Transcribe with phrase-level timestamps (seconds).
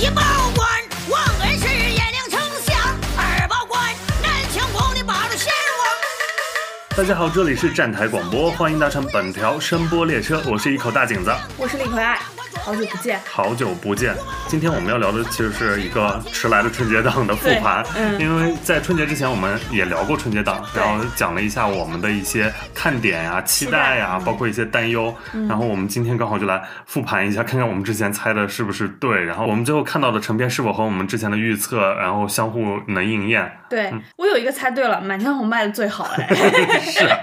[0.00, 0.22] 一报
[0.54, 0.68] 官，
[1.10, 2.78] 王恩是颜良丞相；
[3.16, 3.82] 二报官，
[4.22, 6.96] 南清宫的八路贤王。
[6.96, 12.20] 大家好，这里是站台广播，欢迎搭乘本条声波列车，我是一口大井子，我是李逵爱，
[12.68, 13.20] 好久不见。
[13.24, 14.14] 好久不见。
[14.46, 25.14] 今天我们要聊的其实是一个迟来的春节档的复盘，嗯因为在春节之前我们也聊过春节档，然后讲了一下我们的一些看点呀、期待呀，包括一些担忧。
[25.48, 33.50] 然后我们今天刚好就来复盘一下，看看我们之前猜的是不是对，然后我们最后看到的成片是否和我们之前的预测，然后相互能应验。
[33.70, 36.26] 对、嗯我有一个猜对了，《满江红》卖的最好哎，
[36.80, 37.18] 是啊，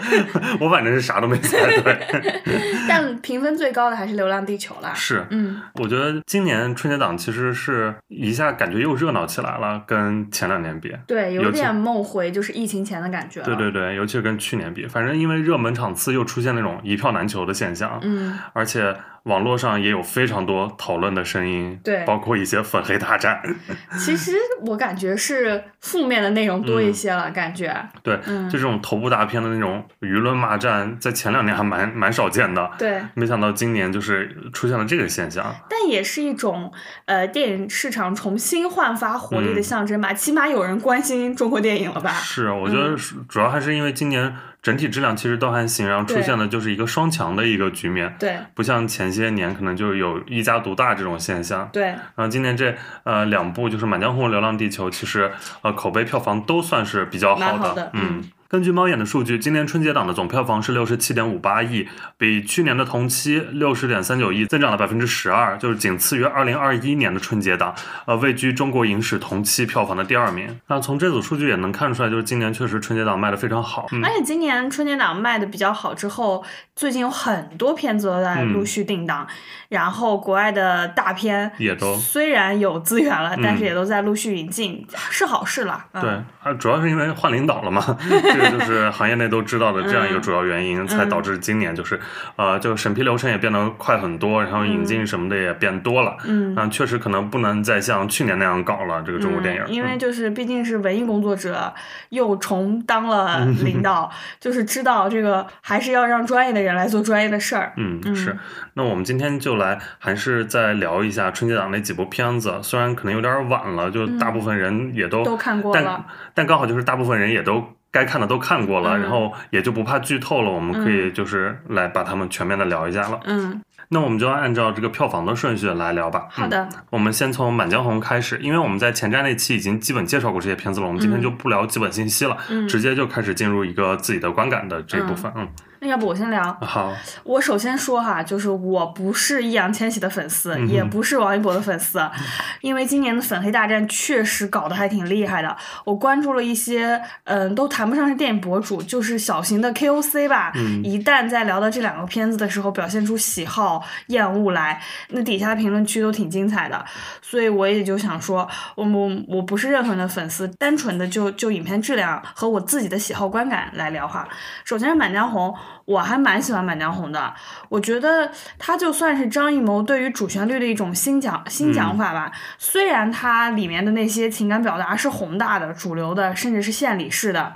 [0.60, 1.98] 我反正是啥都没猜对。
[2.88, 4.92] 但评分最高的还是《流浪地球》啦。
[4.94, 10.94] 是，嗯，我觉得今年春节档其实是一下感觉又热闹起来了，跟前两年比。
[11.06, 13.42] 对，有点梦回就是疫情前的感觉。
[13.42, 22.04] 对对对，尤其是跟去年比，反正因为热门场次又出现那种一票难求的现象，嗯，而且网络上也有非常多讨论的声音，对。
[22.04, 23.42] 包括一些粉黑大战，
[23.98, 27.74] 其实我感觉是负面的内容多一些了，感觉。
[28.02, 28.48] 对，嗯。
[28.48, 36.72] 就这种头部大片的那种舆论骂战，在前两年还蛮蛮少见的，对，没想到今年就是出现了这个现象，但也是一种
[37.04, 39.62] 呃电影市场重新焕发活力的嗯。
[39.62, 40.12] 象征吧。
[40.12, 42.10] 起码有人关心中国电影了吧？
[42.12, 42.92] 是，我觉嗯。
[42.92, 44.34] 得是主要还是因为今年
[44.68, 51.66] 整体质量其实都还行，然后出现的就是一个双强的一个局面，对不像前些年可能就有一家独大这种现象。
[51.72, 52.74] 对，然后今年这
[53.04, 58.22] 呃两部就是《满江红》《流浪地球》，其实呃口碑票房都算是比较好的嗯。
[58.50, 67.74] 根据猫眼的数据，今年春节档的总票房是六十七点五八亿，比去年的同期六十点三九亿增长了百分之十二，就是仅次于二零二一年的春节档，
[68.06, 70.58] 呃，位居中国影史同期票房的第二名。
[70.68, 73.86] 那从这组数据也能看出来，就是今年确实春节档卖的非常好。
[73.92, 76.42] 嗯而且今年春节档卖的比较好之后，
[76.74, 79.26] 最近有很多片子都在嗯陆续定档，
[79.68, 85.84] 然后国外的大片也都虽然有资源了，但是嗯也都在陆续引进，是好事了。
[85.92, 86.10] 嗯、对，
[86.42, 87.84] 啊，主要是因为换领导了嘛
[88.37, 91.98] 这个就是行业内都知道的这样一个主要原因，才导致今年就是，
[92.36, 101.72] 呃，就审批流程也变得快很多，然后引进什么的也变多了，嗯啊，确实可能不能再像去年那样搞了，这个中国电影，嗯，因为嗯就是毕竟是文艺工作者，
[102.10, 104.10] 又重当了 领导，
[104.40, 107.72] 就是知道这个还是要让专业的人来做专业的事儿。
[107.76, 108.36] 嗯，嗯是。
[108.74, 112.54] 那我们今天就来，还是再聊一下春节档那几部片子。
[112.62, 120.50] 虽然可能有点晚了，就大部分人也都、嗯都看过但了但刚好就是大部分人也都该看的都看过了，嗯然后也就不怕剧透了。
[120.50, 123.18] 我们可以就是来把它们全面的聊一下了。
[123.24, 126.26] 嗯，那我们就按照这个票房的顺序来聊吧。
[126.28, 135.32] 嗯好的，我们先从《满江红》开始，因为我们在前瞻那期已经基本介绍过这些片子了，我们今天就不聊基本信息了，嗯直接就开始进入一个自己的观感的这一部分。
[135.34, 135.48] 嗯，
[135.80, 136.56] 那要不我先聊。
[136.60, 136.92] 好，
[137.24, 142.00] 我首先说哈，就是我不是易烊千玺的粉丝，嗯也不是王一博的粉丝，
[142.62, 145.56] 因为今年的粉黑大战确实搞得还挺厉害的。
[145.84, 150.52] 我关注了一些，嗯，都谈不上是电影博主，就是小型的 KOC 吧。
[150.54, 156.84] 嗯一旦在聊到这两个片子的时候，表现出喜好、厌恶来，那底下的评论区都挺精彩的。
[157.22, 164.28] 所以我也就想说，我我我不是任何人的粉丝，单纯的就就影片质量和我自己的喜好观感来聊哈。
[164.64, 165.50] 首先是《满江红》，
[165.84, 167.32] 我还蛮喜欢《满江红》的，
[167.68, 172.30] 我觉得它就算是张艺谋对于主旋律的一种新讲新讲法吧。
[172.58, 177.54] 虽然它里面的那些情感表达是宏大的、主流的，甚至是献礼式的。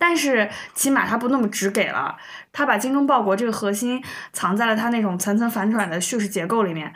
[0.00, 2.16] 但是起码他不那么直给了，
[2.50, 4.02] 他把精忠报国这个核心
[4.32, 6.94] 藏在了他那种层层反转的叙事结构里面。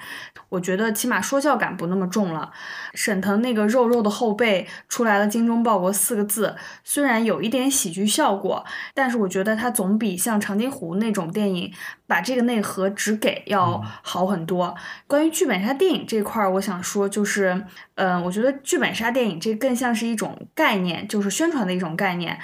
[0.49, 2.51] 我觉得起码说教感不那么重了。
[2.95, 11.71] 沈腾那个肉肉的后背出来了“精忠报国”四个字，虽然有一点喜剧效果，但是我觉得它总比像长津湖那种电影
[12.07, 14.75] 把这个内核只给要好很多。
[15.07, 17.67] 关于剧本杀电影这块儿，我想说就是，
[17.97, 22.39] 嗯、我觉得剧本杀电影这更像是一种概念，就是宣传的一种概念。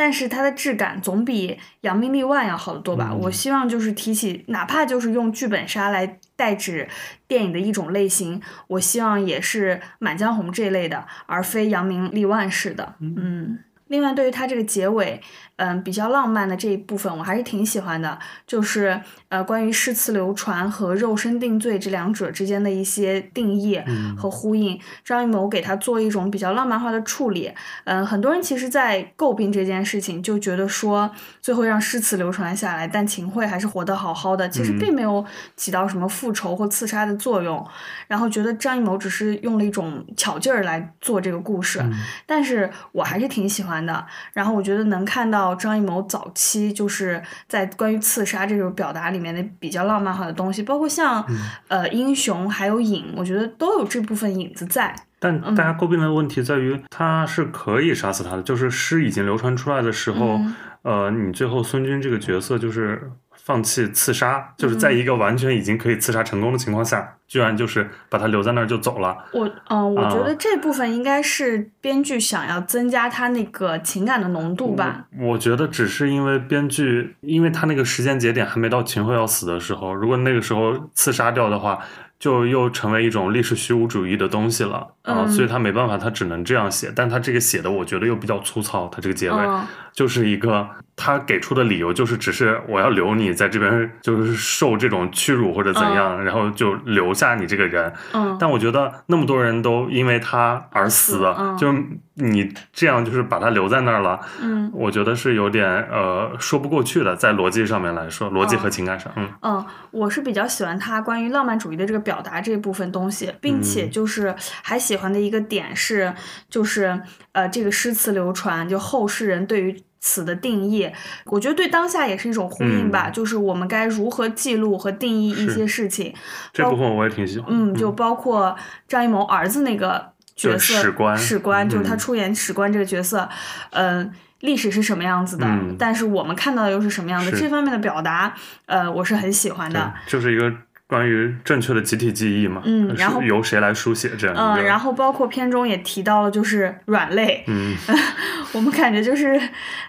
[0.00, 3.08] 但是它的质感总比《扬名立万》要好得多吧？
[3.10, 6.88] 嗯我希望就是提起，哪怕就是用剧本杀来代指
[7.26, 12.94] 电影的一种类型，我希望也是《满江红》这一类的，而非扬名立万式的。
[13.00, 13.58] 嗯。
[13.88, 15.20] 另外，对于它这个结尾，
[15.58, 18.18] 嗯，比较浪漫的这一部分，我还是挺喜欢的。
[18.46, 23.80] 就是呃，关于诗词流传和肉身定罪这两者之间的一些定义
[24.16, 27.52] 和呼应，张艺谋给他做一种比较浪漫化的处理。
[27.84, 31.10] 嗯，很多人其实，在诟病这件事情，就觉得说
[31.42, 35.24] 最后让诗词流传下来，但秦桧还是活得好好的，其实并没有
[35.56, 37.66] 起到什么复仇或刺杀的作用。
[38.06, 41.84] 然后觉得张艺谋只是用了一种巧劲儿来做这个故事，
[42.24, 44.06] 但是我还是挺喜欢的。
[44.32, 51.24] 然后我觉得能看到到张艺谋早期就是在关于刺杀这种表达里面的比较浪漫化的东西，包括像、
[51.68, 54.94] 呃英雄还有影，我觉得都有这部分影子在。
[55.18, 60.54] 但大家诟病的问题在于，他是可以杀死他的，就是诗已经流传出来的时候，嗯。
[60.82, 69.16] 呃，你最后孙军这个角色就是放弃刺杀，就是在一个完全已经可以刺杀成功的情况下，居然就是把他留在那儿就走了。
[69.32, 75.06] 我嗯、我觉啊得这部分应该是编剧想要增加他那个情感的浓度吧。
[75.16, 81.78] 我觉得只是因为编剧，因为他那个时间节点还没到秦桧要死的时候，如果那个时候刺杀掉的话，
[82.18, 86.92] 就又成为一种历史虚无主义的东西了啊、嗯所以他没办法，他只能这样写。
[86.94, 89.64] 但他这个写的，我觉得又比较粗糙，他这个结尾、嗯。
[89.92, 97.92] 就是一个他给出的理由，就是只是我要留你在这边，就是受这种屈辱或者怎样，然后就留下你这个人。
[98.12, 101.56] 嗯，但我觉得那么多人都因为他而死，嗯。
[101.56, 101.82] 就是
[102.14, 104.70] 你这样就是把他留在那儿了，嗯。
[104.72, 109.28] 我觉得是有点呃说不过去的，在逻辑上面来说，逻辑和情感上，嗯。
[109.42, 114.32] 嗯，我是比较喜欢他关于浪漫主义的这个表达这部分东西，并且嗯就是
[114.62, 116.12] 还喜欢的一个点是，
[116.50, 117.00] 就是
[117.32, 119.82] 呃这个诗词流传，就后世人对于。
[120.00, 120.88] 词的定义，
[121.24, 126.14] 我觉得对当下也是一种呼应吧，嗯就是我们该如何记录和定义一些事情。
[126.52, 127.48] 这部分我也挺喜欢。
[127.50, 128.56] 嗯，就包括
[128.86, 133.28] 张艺谋儿子那个角色，史官史官就是他嗯出演史官这个角色，
[133.70, 134.08] 嗯、
[134.38, 137.32] 历史是什么样子的，嗯但是我们看到的又是什么样的？
[137.32, 138.32] 这方面的表达，
[138.66, 140.48] 呃，我是很喜欢的。，就是一个
[140.88, 147.76] 关于正确的集体记忆嘛，嗯然后由谁来书写这样一嗯，然后包括片中也提到了，就是软肋，嗯，
[148.54, 149.38] 我们感觉就是，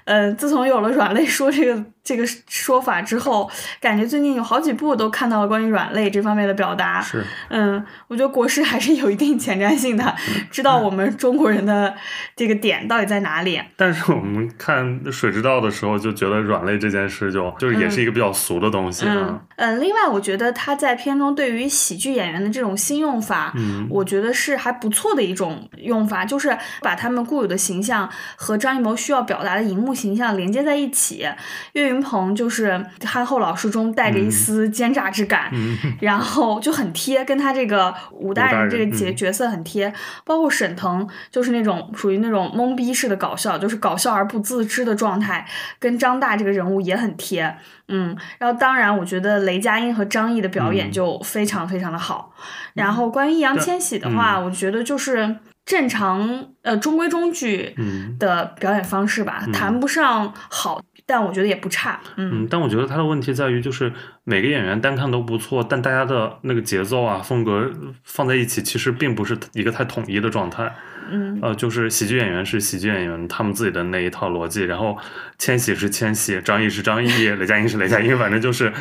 [0.03, 3.49] 呃，自从有了软肋说这个这个说法之后，
[3.79, 7.01] 感觉最近有好几部都看到了关于软肋这方面的表达。
[7.01, 10.15] 是嗯，我觉得国师还是有一定前瞻性的，
[10.49, 11.95] 知道我们中国人的
[12.35, 13.61] 这个点到底在哪里。
[13.75, 19.41] 但是我们看《水之道》的时候，就觉得软肋这件事就就是也是一个比较俗的东西嗯啊。
[19.57, 31.27] 嗯，另外我觉得他在片中对于喜剧演员的这种新用法，嗯我觉得是还不错的一种用法，就是把他们固有的形象和张艺谋需要表达的荧幕形象连接在一起。
[31.73, 35.77] 岳云鹏就是憨厚老实中带着一丝奸诈之感，嗯。
[35.99, 39.93] 然后就很贴，跟他这个武大人这个角角色很贴。
[40.23, 45.45] 包括沈腾，就是那种属于那种懵逼式的搞笑，就是搞笑而不自知的状态，
[45.77, 47.57] 跟张大这个人物也很贴。
[47.89, 50.91] 嗯，然后当然，我觉得雷佳音和张译的表演嗯。
[50.91, 52.33] 就非常非常的好。
[52.73, 58.15] 然后关于易烊千玺的话，我觉得就是正常呃中规中矩嗯。
[58.19, 61.99] 的表演方式吧，谈不上好，但我觉得也不差。
[62.17, 63.91] 嗯嗯，但我觉得他的问题在于，就是
[64.23, 67.67] 每个演员单看都不错，但大家的那个节奏啊、风格
[68.03, 70.71] 放在一起，其实并不是一个太统一的状态。
[71.11, 74.95] 嗯呃，就是喜剧演员是喜剧演员，他们自己的那一套逻辑，然后
[75.39, 78.73] 千玺是千玺，张译是张译， 雷佳音是雷佳音，反正就是嗯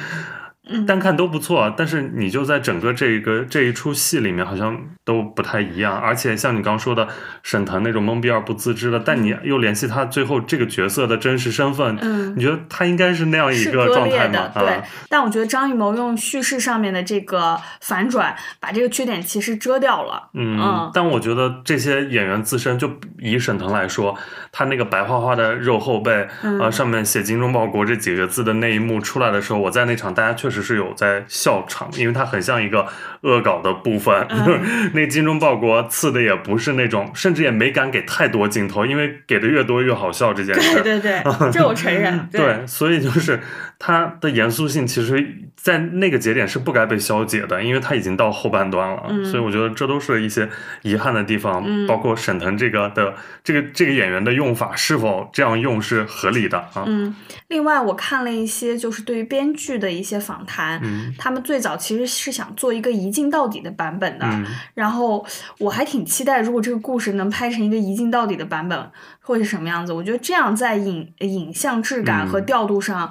[0.86, 7.08] 单看都不错，但是你就在整个这个这一出戏里面好像都不太一样，而且像你刚说的
[7.42, 14.82] 沈腾那种懵逼而不自知的，但你又联系他最后这个角色的真实身份，嗯你觉得他应该是那样一个状态吗？，对啊。。
[15.08, 20.28] 但我觉得张艺谋用叙事上面的这个反转，把这个缺点其实遮掉了。
[20.34, 24.14] 嗯嗯，但我觉得这些演员自身，就以沈腾来说，
[24.52, 32.86] 他那个白花花的肉后背，嗯呃，上面写“精忠报国”这几个字的那一幕出来的时候，我在那场大家确实是有在笑场，因为它很像一个
[33.22, 34.26] 恶搞的部分。
[34.28, 34.60] 嗯
[34.94, 40.82] 那“精忠报国”刺的也不是那种，甚至也没敢给太多镜头，因为给的越多越好笑这件事。
[40.82, 41.22] 对对对，
[41.52, 42.28] 这我承认。
[42.32, 43.40] 对，所以就是
[43.78, 49.04] 他的严肃性，其实在那个节点是不该被消解的，因为他已经到后半段了。
[49.08, 50.48] 嗯所以我觉得这都是一些
[50.82, 56.84] 遗憾的地方，嗯包括沈腾这个的这个这个演员的用法是否这样用是合理的啊？
[56.86, 57.14] 嗯，
[57.48, 65.24] 另外我看了一些就是对于编剧的一些访谈，嗯他们最早其实是想做一个一镜到底的版本的，嗯然后
[65.58, 68.90] 我还挺期待，如果这个故事能拍成一个一镜到底的版本，
[69.20, 69.92] 会是什么样子？
[69.92, 73.10] 我觉得这样在影影像质感和嗯调度上，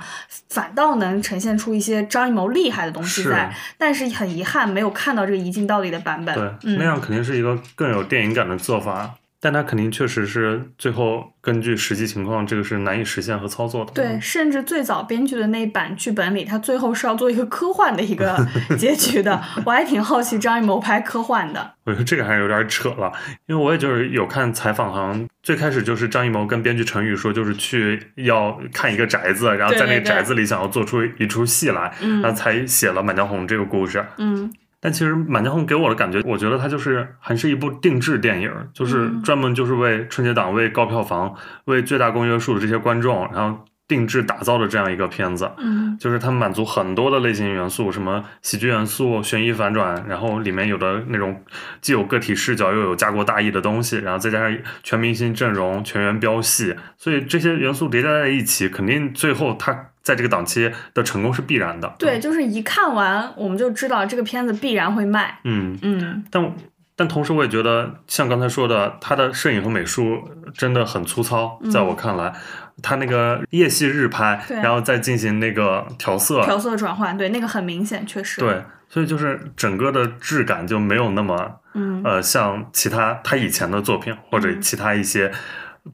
[0.49, 3.51] 反倒能呈现出一些张艺谋厉害的东西是在。
[3.77, 6.35] 但是很遗憾，没有看到这个一镜到底的版本。
[6.35, 9.15] 对，嗯那样肯定是一个更有电影感的做法。
[9.39, 13.91] 但他肯定确实是最后根据实际情况，这个是难以实现和操作的。
[13.93, 18.35] 对，甚至最早编剧的那一版剧本里，他最后是要做一个科幻的一个
[18.77, 19.41] 结局的。
[19.65, 21.73] 我还挺好奇张艺谋拍科幻的。
[21.85, 23.13] 我觉得这个还是有点扯了，
[23.45, 34.03] 因为我也就是有看采访，好像最开始就是张艺谋跟编剧陈宇说，就是去要看一个宅子，然后在那个宅子里想要做出一出戏来，嗯然后才写了《满江红》这个故事。
[34.17, 34.51] 嗯
[34.87, 45.51] 但其实《满江红》给我的感觉，我觉得它就是还是一部定制电影，就是嗯专门就是为春节档、为高票房、为最大公约数的这些观众，然后定制打造的这样一个片子。
[45.57, 51.43] 嗯就是它满足很多的类型元素，什么喜剧元素、悬疑反转，然后里面有的那种
[51.81, 61.93] 既有个体视角又有家国大义的东西，然后再加上全明星阵容、全员飙戏，所以这些元素叠加在一起，肯定最后它在这个档期的成功是必然的。
[61.99, 65.37] 对，，就是一看完我们就知道这个片子必然会卖。
[65.43, 66.23] 嗯，嗯。
[66.31, 66.55] 但
[66.95, 70.23] 但同时我也觉得，像刚才说的，他的摄影和美术
[70.53, 72.33] 真的很粗糙，在我看来，
[72.81, 78.39] 他那个夜戏日拍，然后再进行那个调色，调色转换，对那个很明显，确实。
[78.39, 82.01] 对，所以就是整个的质感就没有那么嗯。
[82.05, 84.61] 呃像其他他以前的作品或者嗯。
[84.61, 85.31] 其他一些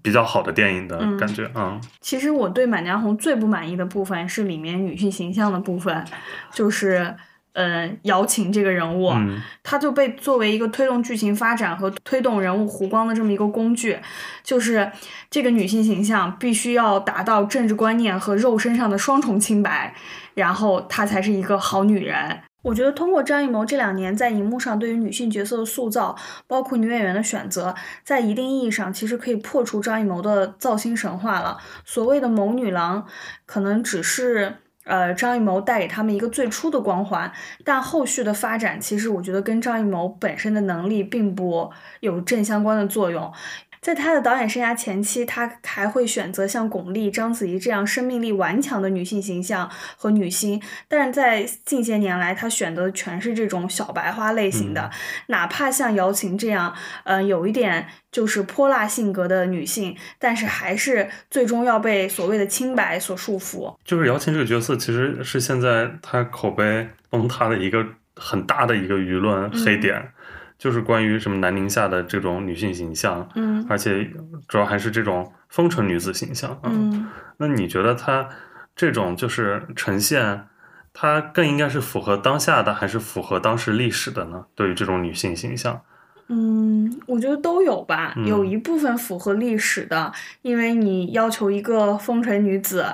[0.02, 1.18] 比较好的电影的嗯。
[1.18, 6.04] 感觉啊、其实我对《满江红》最不满意的部分是里面女性形象的部分，
[6.52, 7.16] 就是
[7.54, 9.42] 呃姚琴这个人物，嗯。
[9.62, 14.00] 她就被作为一个推动剧情发展和推动人物弧光的这么一个工具，
[14.44, 14.92] 就是
[15.30, 19.94] 这个女性形象必须要达到政治观念和肉身上的双重清白，
[20.34, 22.42] 然后她才是一个好女人。
[22.64, 26.16] 我觉得通过张艺谋这两年在荧幕上对于女性角色的塑造，
[26.48, 31.58] 包括女演员的选择，在一定意义上其实可以破除张艺谋的造星神话了。
[31.84, 33.06] 所谓的谋女郎，
[33.46, 34.56] 可能只是
[34.86, 37.32] 呃张艺谋带给他们一个最初的光环，
[37.66, 43.34] 但后续的发展，其实我觉得跟张艺谋本身的能力并不有正相关的作用。
[43.84, 54.90] 在他的导演生涯前期，他还会选择像巩俐、章子怡这样生命力顽强的女性形象和女星，但是在近些年来，他选择的全是这种小白花类型的，
[55.28, 56.74] 哪怕像姚琴这样，
[57.04, 63.76] 呃，有一点就是泼辣性格的女性，但是还是最终要被所谓的清白所束缚。
[63.84, 67.86] 就是姚琴这个角色其实是现在他口碑崩塌的一个
[68.16, 70.14] 很大的一个舆论黑点。
[70.58, 73.66] 就是关于什么南宁夏的这种女性形象，嗯。
[73.70, 74.10] 而且
[74.48, 76.60] 主要还是这种风尘女子形象。
[76.64, 77.08] 嗯
[77.38, 78.30] 那你觉得她
[78.76, 80.48] 这种就是呈现，
[80.94, 84.46] 它更应该是符合当下的，还是符合当时历史的呢？
[84.56, 85.82] 对于这种女性形象，
[86.28, 88.28] 嗯，我觉得都有吧，嗯。
[88.28, 92.86] 有一部分符合历史的，因为你要求一个风尘女子，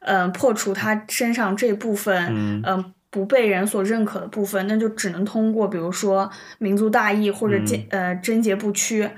[0.00, 2.62] 嗯、破除她身上这部分，嗯。
[2.64, 7.66] 嗯不被人所认可的部分，那就只能通过比如说民族大义或者嗯。
[7.66, 9.08] 坚、呃贞洁不屈，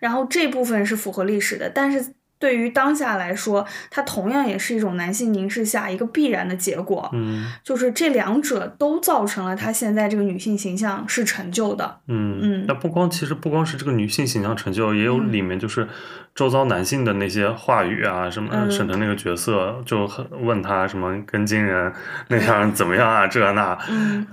[0.00, 7.46] 然后这部分是符合历史的，但是对于当下来说，它同样也是一种男性凝视下一个必然的结果，嗯。
[7.62, 11.98] 就是这两者都造成了她现在这个女性形象是陈旧的。
[12.08, 12.64] 嗯嗯。
[12.66, 15.30] 那不光其实不光是这个女性形象陈旧，也有嗯。
[15.32, 15.86] 里面就是
[16.34, 18.68] 周遭男性的那些话语啊，什么嗯。
[18.68, 21.92] 沈腾那个角色就很问他什么跟金人
[22.26, 23.78] 那样 怎么样啊，这那，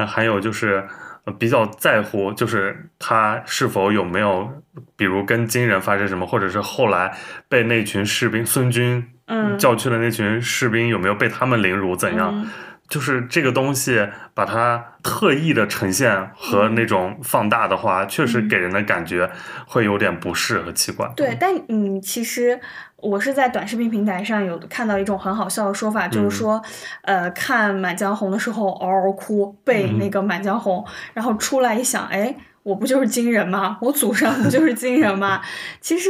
[0.07, 0.87] 还有就是呃
[1.31, 4.50] 比较在乎，就是他是否有没有，
[4.95, 7.15] 比如跟金人发生什么，或者是后来
[7.48, 12.31] 被那群士兵孙军嗯叫去的那群士兵有没有被他们凌辱怎样？
[12.33, 12.48] 嗯
[12.89, 19.29] 就是这个东西把它特意的呈现和那种放大的话，确实给人的感觉
[19.67, 21.08] 会有点不适和奇怪。
[21.15, 22.60] 对，但嗯，其实
[22.96, 26.62] 我是在短视频平台上有看到一种很好笑的说法，嗯就是说，
[27.03, 33.77] 呃，看《满江红》的时候嗷嗷哭，背嗯那个《满江红》，然后出来一想，哎，我不就是金人吗？
[33.81, 35.41] 我祖上不就是金人吗？
[35.79, 36.10] 其实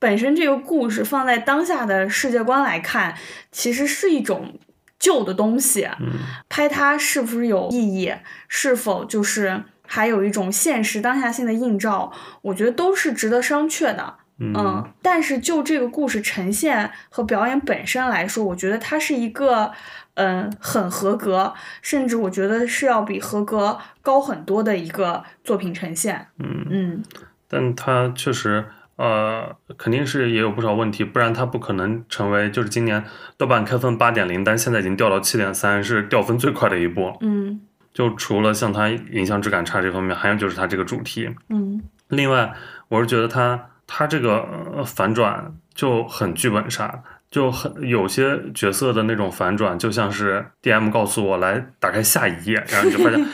[0.00, 3.14] 本身这个故事放在当下的世界观来看，
[3.52, 4.58] 其实是一种。
[5.06, 8.12] 旧的东西，嗯拍它是不是有意义？
[8.48, 12.10] 是否就是还有一种现实当下性的映照？
[12.42, 14.14] 我觉得都是值得商榷的。
[14.38, 19.72] 嗯嗯，但是就这个故事呈现和表演本身来说，我觉得它是一个
[20.14, 26.26] 嗯很合格，甚至我觉得是要比合格高很多的一个作品呈现。
[26.38, 27.04] 嗯，嗯
[27.48, 28.66] 但它确实。
[28.96, 33.04] 呃，肯定是也有不少问题，不然它不可能成为就是今年
[33.36, 37.16] 豆瓣开分八点零，但现在已经掉到七点三，是掉分最快的一波。
[37.20, 37.60] 嗯
[37.92, 41.30] 就除了像它影像质感差这方面，还有就是它这个主题。
[41.48, 42.52] 嗯另外，
[42.88, 47.02] 我是觉得它它这个呃反转就很剧本杀，
[47.36, 53.26] 就很有些角色的那种反转，就像是 DM 告诉我来打开下一页，然后你就发现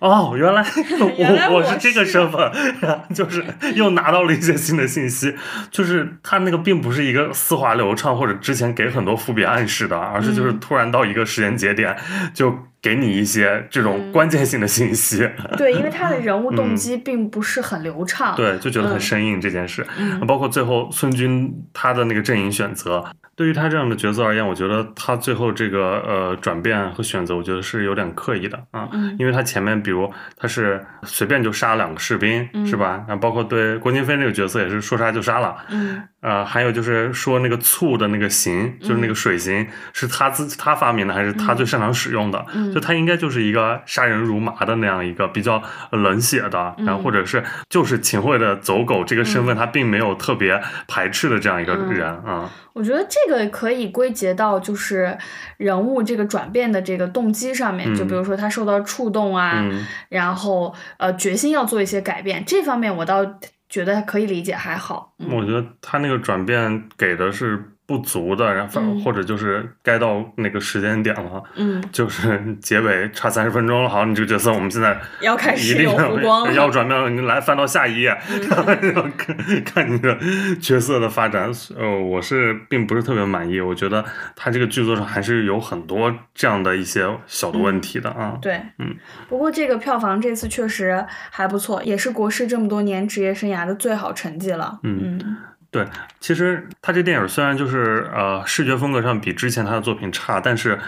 [0.00, 0.64] 哦，原来
[0.98, 2.40] 我我是这个身份，
[2.80, 5.34] 然后就是又拿到了一些新的信息，
[5.70, 11.94] 就是他那个并不是一个丝滑流畅或者之前给很多伏笔暗示的，而是就是嗯突然到一个时间节点
[12.32, 15.28] 就给你一些这种嗯关键性的信息。
[15.58, 18.34] 对，因为他的人物动嗯机并不是很流畅。
[18.34, 19.86] 对，就觉得很嗯生硬这件事。
[19.98, 23.04] 嗯包括最后孙军他的那个阵营选择，
[23.40, 29.16] 对于他这样的角色而言，我觉得他最后这个呃转变和选择，我觉得是有点刻意的啊，嗯。
[29.18, 32.66] 因为他前面比如他是随便就杀两个士兵，嗯。
[32.66, 33.02] 是吧？
[33.08, 36.02] 然后包括对郭京飞那个角色也是说杀就杀了，嗯。
[36.20, 42.44] 呃，还有就是说那个醋的那个刑，就是那个水刑，是他自他发明的，还是他最擅长使用的？
[42.52, 42.70] 嗯。
[42.74, 52.50] 就他应该就是一个杀人如麻的那样一个比较冷血的，然后或者是就是秦桧的走狗这个身份，他并没有特别排斥的这样一个人啊。
[52.80, 55.16] 我觉得这个可以归结到就是
[55.58, 63.22] 人物这个转变的这个动机上面，嗯就比如说他受到触动啊，嗯然后呃决心要做一些改变，这方面我倒
[63.68, 65.12] 觉得可以理解，还好。
[65.18, 71.42] 嗯我觉得他那个转变给的是不足的，然后、嗯或者就是该到那个时间点了。
[71.56, 76.52] 嗯， 就是结尾差三十分钟了，好，你这个角色我们现在要开一定始有弧光了。
[76.52, 78.40] 要转变了，你来翻到下一页，嗯
[78.94, 80.16] 然后看看你的
[80.60, 81.50] 角色的发展。
[81.76, 84.04] 呃，我是并不是特别满意，我觉得
[84.36, 88.38] 他这个剧作上还是有很多这样的一些小的问题的啊。
[88.40, 88.94] 对，嗯，
[89.28, 94.78] 不过这个票房这次确实还不错，也是国师这么多年职业生涯的最好成绩了。
[94.84, 95.36] 嗯嗯
[95.70, 95.86] 对，
[96.18, 100.78] 其实他这电影虽然就是呃视觉风格上比之前他的作品差，但是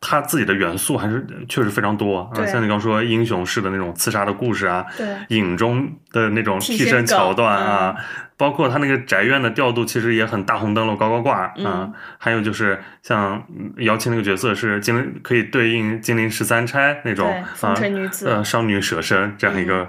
[0.00, 2.28] 他自己的元素还是确实非常多啊。
[2.34, 7.94] 对像你刚说英雄式的那种刺杀的故事啊，对影中的那种替身桥段啊，
[8.36, 11.52] 包括他那个宅院的调度，其实也很大红灯笼高高挂啊。
[11.56, 18.28] 嗯还有就是像嗯姚琴那个角色是精灵，可以对应金陵十三钗那种啊尘女子。
[18.28, 19.88] 呃，商女舍身这样一个，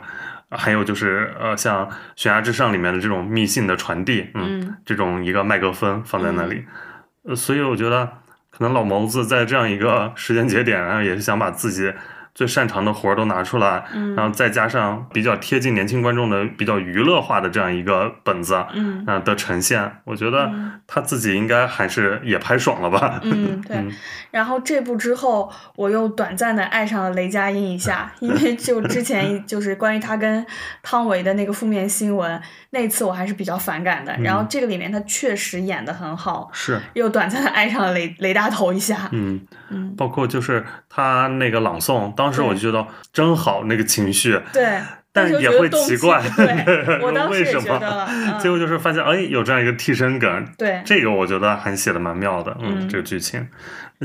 [0.58, 6.66] 还有就是呃，像《悬崖之上》里面的这种密信的传递，嗯，嗯这种一个麦克风放在那里，
[7.24, 8.06] 呃，所以我觉得
[8.50, 11.92] 可能老谋子在这样一个时间节点然后，也是想把自己
[12.36, 23.78] 最擅长的活儿都拿出来，嗯然后再加上比较贴近年轻观众的比较娱乐化的这样一个本子，嗯啊、的呈现，我觉得嗯他自己应该还是也拍爽了吧，嗯， 对。
[23.78, 23.92] 嗯
[24.32, 30.44] 然后这部之后，我又短暂的爱上了雷佳音一下，因为就之前 就是关于他跟
[30.82, 34.12] 汤唯的那个负面新闻，那次我还是比较反感的。
[34.24, 36.82] 然后这个里面他确实演的很好，是。
[36.94, 39.08] 又短暂的爱上了雷雷大头一下。
[39.12, 44.80] 嗯，嗯，包括就是他那个朗诵，当时我就觉得真好，那个情绪，对。
[45.16, 46.20] 但也会奇怪，
[47.00, 48.34] 我当时也为什么觉得了，嗯。
[48.42, 52.90] 结果就是发现，哎，有这样一个替身梗，对，这个我觉得还写的蛮妙的，嗯，嗯。
[52.90, 53.48] 这个剧情。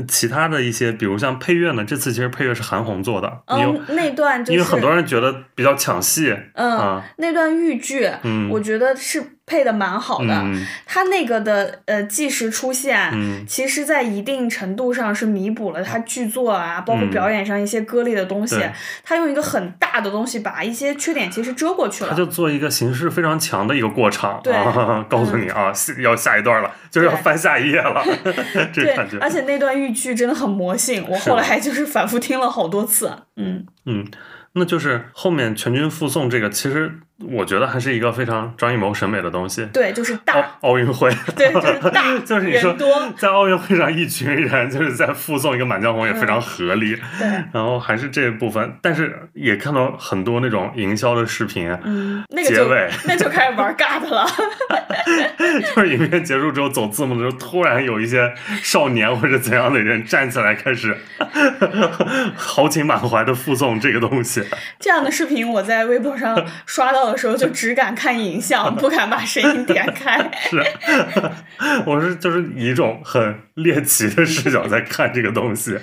[0.07, 7.03] 其他的一些，比如像配乐呢，这次其实配乐是韩红做的，嗯，那段就是因为很多人觉得比较抢戏，嗯，啊。
[7.17, 8.47] 那段豫剧，嗯。
[8.51, 9.19] 我觉得是
[9.49, 10.33] 配的蛮好的。
[10.33, 10.65] 嗯。
[10.85, 13.43] 他那个的呃计时出现，嗯。
[13.47, 17.09] 其实在一定程度上是弥补了他剧作啊，包括嗯。
[17.09, 18.55] 表演上一些割裂的东西。
[18.55, 18.71] 对。
[19.03, 22.11] 他用一个很大的东西把一些缺点其实遮过去了。
[22.11, 24.53] 他就做一个形式非常强的一个过场，对。
[24.53, 28.03] 啊， 告诉你啊，下要下一段了，就是要翻下一页了，
[28.71, 33.11] 这对感觉，，而且那段豫剧真的很魔性，我后来就是反复听了好多次。
[33.35, 34.05] 嗯，嗯，
[34.53, 39.65] 那就是后面全军覆宋这个，其实我觉得还是一个非常张艺谋审美的东西。
[39.73, 46.95] 对，就是大，奥奥运会，对，就是大， 就是你说人多，在奥运会上一群人就是在附送一个《满江红》，也非常合理。
[47.17, 54.25] 对，然后还是这一部分，但是也看到很多那种营销的视频，嗯，那个就结尾 那就开始玩尬的了。
[55.75, 60.95] 就是影片结束之后走字幕的时候，突然有一些少年或者怎样的人站起来开始
[62.35, 64.43] 豪情满怀的附送这个东西。
[64.79, 70.19] 这样的视频我在微博上刷到的时候，就只敢看影像， 不敢把声音点开。
[70.49, 70.63] 是，
[71.85, 75.77] 我是就是以一种很猎奇的视角在看这个东西。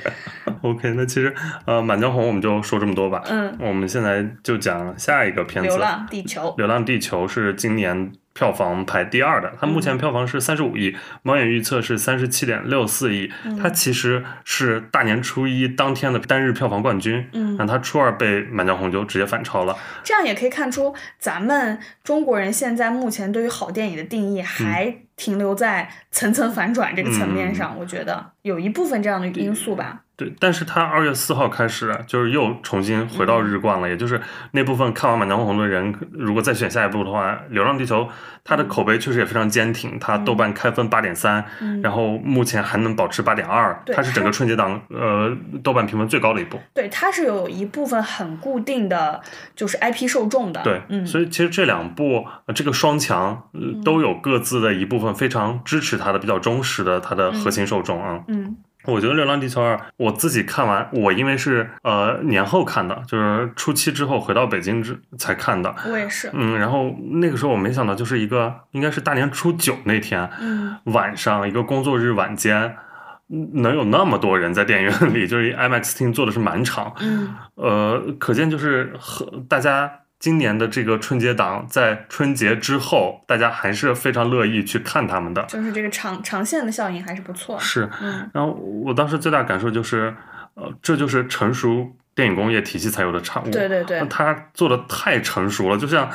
[0.71, 3.23] OK，那其实呃，《满江红》我们就说这么多吧。
[3.27, 27.75] 嗯，我们现在就讲下一个片子，流浪地球《流浪地球》是今年票房排第二的，它目嗯前票房是三十五亿，猫眼预测是三十七点六四亿，嗯它其实是大年初一当天的单日票房冠军，嗯那它初二被《满江红》就直接反超了，这样也可以看出，咱们中国人现在目前对于好电影的定义还停留在层层反转这个层面上。
[27.79, 30.03] 我觉得有一部分这样的因素吧。
[30.17, 33.27] 对，但是他二月四号开始就是又重新回嗯。
[33.27, 34.21] 到日冠了，也就是
[34.53, 38.05] 那部分看完《满江红》的人，如果再选下一部的话，《流浪地球》
[38.43, 41.83] 它的口碑确实也非常坚挺，它豆瓣开分八点三，嗯。
[41.83, 46.59] 然后目前还能保持八点二，它是整个春节档呃豆瓣评分最高的一部。
[46.73, 49.21] 对，它是有一部分很固定的，
[49.55, 50.63] 就是 IP 受众的。
[50.63, 58.21] 对，嗯，所以其实这两部、呃、这个双强、呃都有各自的一部分非常支持它的、比较忠实的它的核心受众啊。
[58.29, 65.75] 嗯我觉得《流浪地球二》，我自己看完，我因为是呃年后看的，就是初七之后回到北京之才看的。
[65.89, 70.77] 我也是，嗯，然后那个时候我没想到，就是一个应该是大年初九那天嗯。
[70.85, 72.77] 晚上，一个工作日晚间，
[73.29, 77.35] 嗯能有那么多人在电影院里，就是 IMAX 厅做的是满场，嗯。
[77.57, 79.91] 呃，可见就是和大家
[80.27, 85.41] 今年的这个春节档，在春节之后，大家还是非常乐意去看他们的。
[85.45, 87.57] 就是这个长长线的效应还是不错。
[87.61, 90.13] 是，嗯然后我当时最大感受就是，
[90.55, 93.51] 呃，这就是成熟电影工业体系才有的产物。
[93.53, 96.11] 对对对，他做的太成熟了，就像，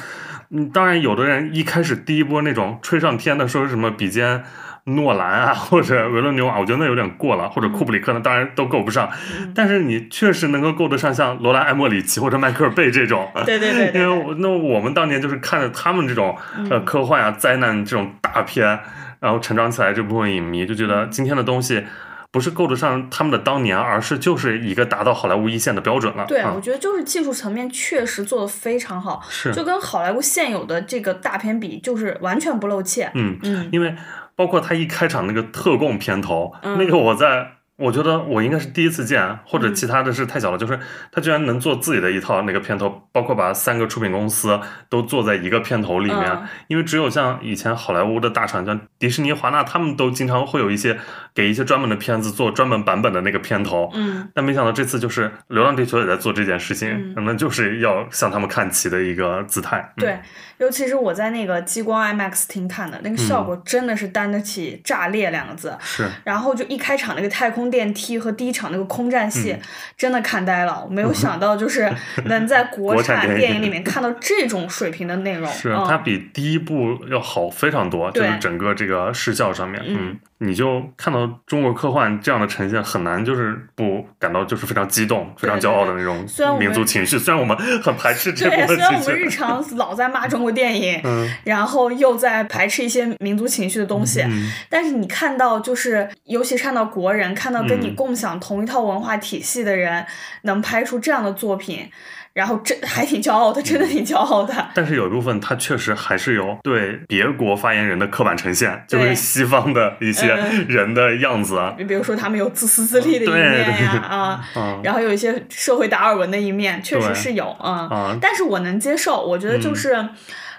[0.49, 4.43] 嗯，当然有的人一开始第一波那种吹上天的说什么比肩
[4.85, 9.51] 诺兰啊， 或者维伦纽瓦，我觉得那有点过了，或者库布里克呢，当然都够不上，嗯。
[9.55, 13.29] 但是你确实能够够得上像罗兰·艾默里奇或者迈克尔·贝这种。
[13.45, 16.35] 对对对对因为，我那我们当年就是看着他们这种
[16.69, 18.79] 呃嗯科幻啊、灾难这种大片，
[19.19, 21.83] 然后成长起来这部分影迷就觉得今天的东西
[22.31, 26.25] 不是够得上他们的当年，而是就是一个达到好莱坞一线的标准了。
[26.27, 33.11] 对，啊我觉得就是技术层面确实做得非常好，是就跟好莱坞现有的这个大片比，就是完全不露怯。
[33.15, 33.95] 嗯，嗯因为
[34.35, 37.51] 包括他一开场那个特供片头，嗯那个我在。
[37.81, 40.79] 我觉得我应该是第一次见，或者嗯其他的是太小了，就是
[41.11, 46.31] 他居然能做自己的一套那个片头，包括把三个出品公司都做在一个片头里面。
[46.31, 50.97] 嗯因为只有像以前好莱坞的大厂，像迪士尼、华纳，他们都经常会有一些
[51.33, 53.89] 给一些专门的片子做专门版本的那个片头。
[53.93, 59.79] 嗯但没想到这次就是《流浪地球》也在做这件事情，嗯那就是要向他们看齐的一个姿态。
[59.97, 60.19] 嗯对，
[60.59, 65.75] 尤其是我在那个激光 IMAX 厅看的，那个效果真的是担得起“炸裂”两个字。
[65.81, 69.61] 是然后就一开场那个太空电梯和第一场那个空战戏，嗯
[69.97, 70.83] 真的看呆了。
[70.85, 71.91] 我没有想到，就是
[72.25, 75.49] 能在国国产电影里面看到这种水平的内容。
[75.49, 86.25] 是，嗯它比第一部要好非常多，就是整个这个视效上面，嗯嗯，你就看到中国科幻这样的呈现，很难就是不感到就是非常激动、非常骄傲的那种
[86.57, 87.19] 民族情绪。
[87.19, 100.03] 虽然我们很排斥这部对，分虽然我，们日常 老在骂中国电影，嗯然后又在排斥一些民族情绪的东西，嗯但是你看到，就是尤其是看到国人，看到跟你嗯共享同一套文化体系的人，
[100.41, 101.91] 能拍出这样的作品，
[102.33, 104.53] 然后真还挺骄傲的，真的挺骄傲的。
[104.73, 117.87] 但是有一部分他确实还是有对别国发言人的刻板呈现，就是西方的一些嗯人的样子啊，比如说他们有自私自利的一面啊，啊然后有一些社会达尔文的一面，确实是有啊。
[117.91, 120.07] 啊，但是我能接受，我觉得就是，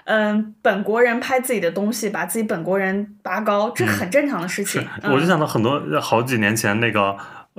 [0.05, 4.85] 嗯、本国人拍自己的东西，把自己本国人拔高，这很正常的事情。
[5.01, 7.15] 嗯、我就想到很多好几年前那个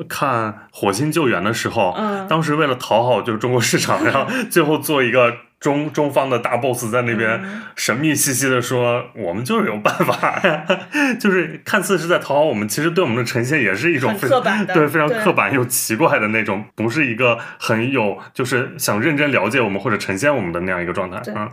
[0.08, 2.26] 看《火星救援》的时候，嗯。
[2.28, 7.62] 当时为了讨好就是中国市场， 然后最后做一个中中方的大 boss 在那边嗯。
[7.76, 10.40] 神秘兮兮的说，我们就是有办法，
[11.20, 21.34] 就是看似是在讨好我们，其实对我们的呈现也是一种非刻板的对非常刻板又奇怪的那种，不是一个很有就是想认真了解我们或者呈现我们的那样一个状态，对。
[21.34, 21.48] 嗯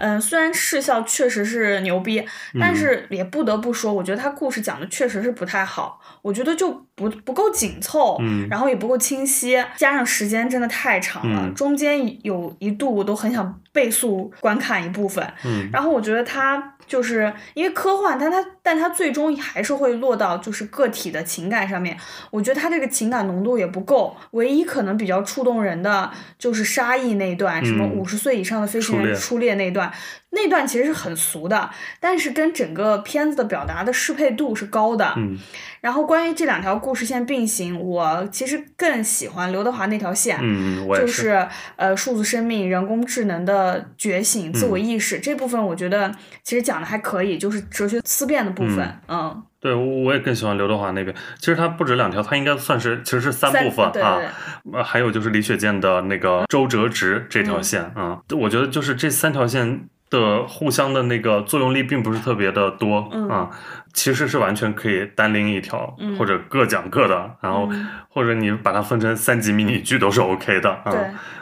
[0.00, 2.20] 嗯，虽然视效确实是牛逼，
[2.54, 2.60] 嗯。
[2.60, 8.48] 但是也不得不说，我觉得他故事讲的确实是不太好，我觉得就不不够紧凑，嗯。
[8.50, 11.54] 然后也不够清晰，加上时间真的太长了，嗯。
[11.54, 15.68] 中间有一度我都很想倍速观看一部分，嗯。
[15.72, 21.96] 然后我觉得他就是因为科幻，但它但它最终还是会落到就是个体的情感上面。
[22.30, 29.92] 我觉得它这个情感浓度也不够，唯一可能比较触动人的就是沙溢那一段，什么嗯五十岁以上的飞行员初初恋那段，
[30.30, 31.70] 那段其实是很俗的，
[32.00, 35.14] 但是跟整个片子的表达的适配度是高的。
[35.16, 35.38] 嗯
[35.80, 40.36] 然后关于这两条故事线并行，我其实更喜欢刘德华那条线。
[40.38, 51.14] 嗯，我也，就是是呃，数字生命、人工智能的觉醒、自我意识、这部分，我觉得其实讲的还可以，就是哲学思辨的部分，嗯，对，我我也更喜欢刘德华那边。
[51.38, 54.20] 其实他不止两条，他应该算是其实是三三部分啊
[54.82, 58.40] 还有就是李雪健的那个周折直这条线啊、嗯。
[58.40, 63.28] 我觉得就是这三条线的互相的那个作用力并不是特别的多嗯。
[63.28, 63.50] 啊，
[63.92, 66.16] 其实是完全可以单拎一条，嗯。
[66.16, 67.86] 或者各讲各的，然后、嗯。
[68.08, 70.92] 或者你把它分成三集迷你剧都是 OK 的啊。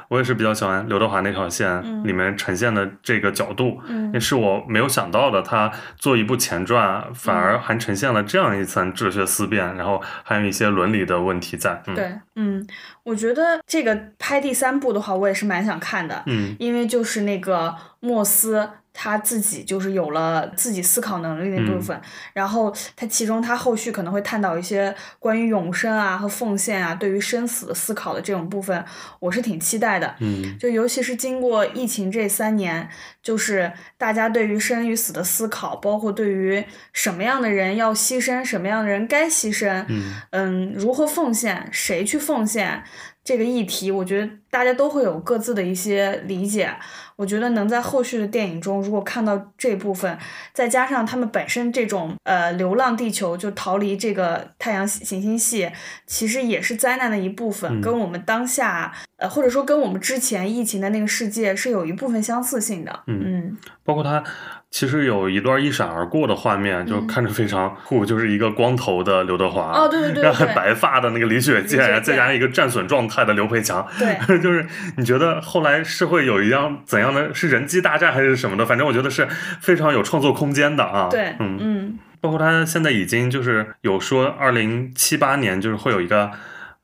[0.08, 5.42] 对，我也是比较喜欢刘德华那条线嗯里面呈现的这个角度，嗯也是我没有想到的。
[5.42, 11.82] 他做一部前传，反而还呈现了这样一层哲学思辨，然后还有一些伦理的问题在。
[11.86, 12.66] 嗯、，对，嗯，
[13.04, 18.68] 我觉得这个拍第三部的话，我也是蛮想看的，嗯因为就是那个莫斯。
[19.00, 22.00] 他自己就是有了自己思考能力那部分，
[22.32, 28.84] 然后他其中他后续可能会探讨一些关于永生啊和奉献啊，对于生死的思考的这种部分，
[29.20, 30.16] 我是挺期待的。
[30.18, 30.58] 嗯。
[30.58, 32.88] 就尤其是经过疫情这三年，
[33.22, 40.14] 就是大家对于生与死的思考，包括对于什么样的人要牺牲，什么样的人该牺牲，嗯。
[40.30, 42.82] 嗯，如何奉献，谁去奉献
[43.22, 46.70] 这个议题，我觉得大家都会有各自的一些理解。
[47.16, 50.16] 我觉得能在后续的电影中，如果看到这部分，
[50.52, 55.68] 再加上他们本身这种呃流浪地球，就逃离这个太阳行星系，
[56.06, 63.00] 其实也是灾难的一部分，嗯跟我们当下呃或者说跟我们之前疫情的那个世界是有一部分相似性的。
[63.08, 64.22] 嗯嗯包括他
[64.70, 77.32] 其实有一段一闪而过的画面，就嗯看着非常酷，就是一个光头的刘德华，哦对对对然后白发的那个李雪健，李雪健再加上一个战损状态的刘培强，对 就是你觉得后来是会有一样怎样的？
[77.34, 78.64] 是人机大战还是什么的？
[78.66, 79.26] 反正我觉得是
[79.60, 81.08] 非常有创作空间的啊。
[81.10, 86.30] 对，嗯，嗯包括他现在已经就是有说二零七八年就是会有一个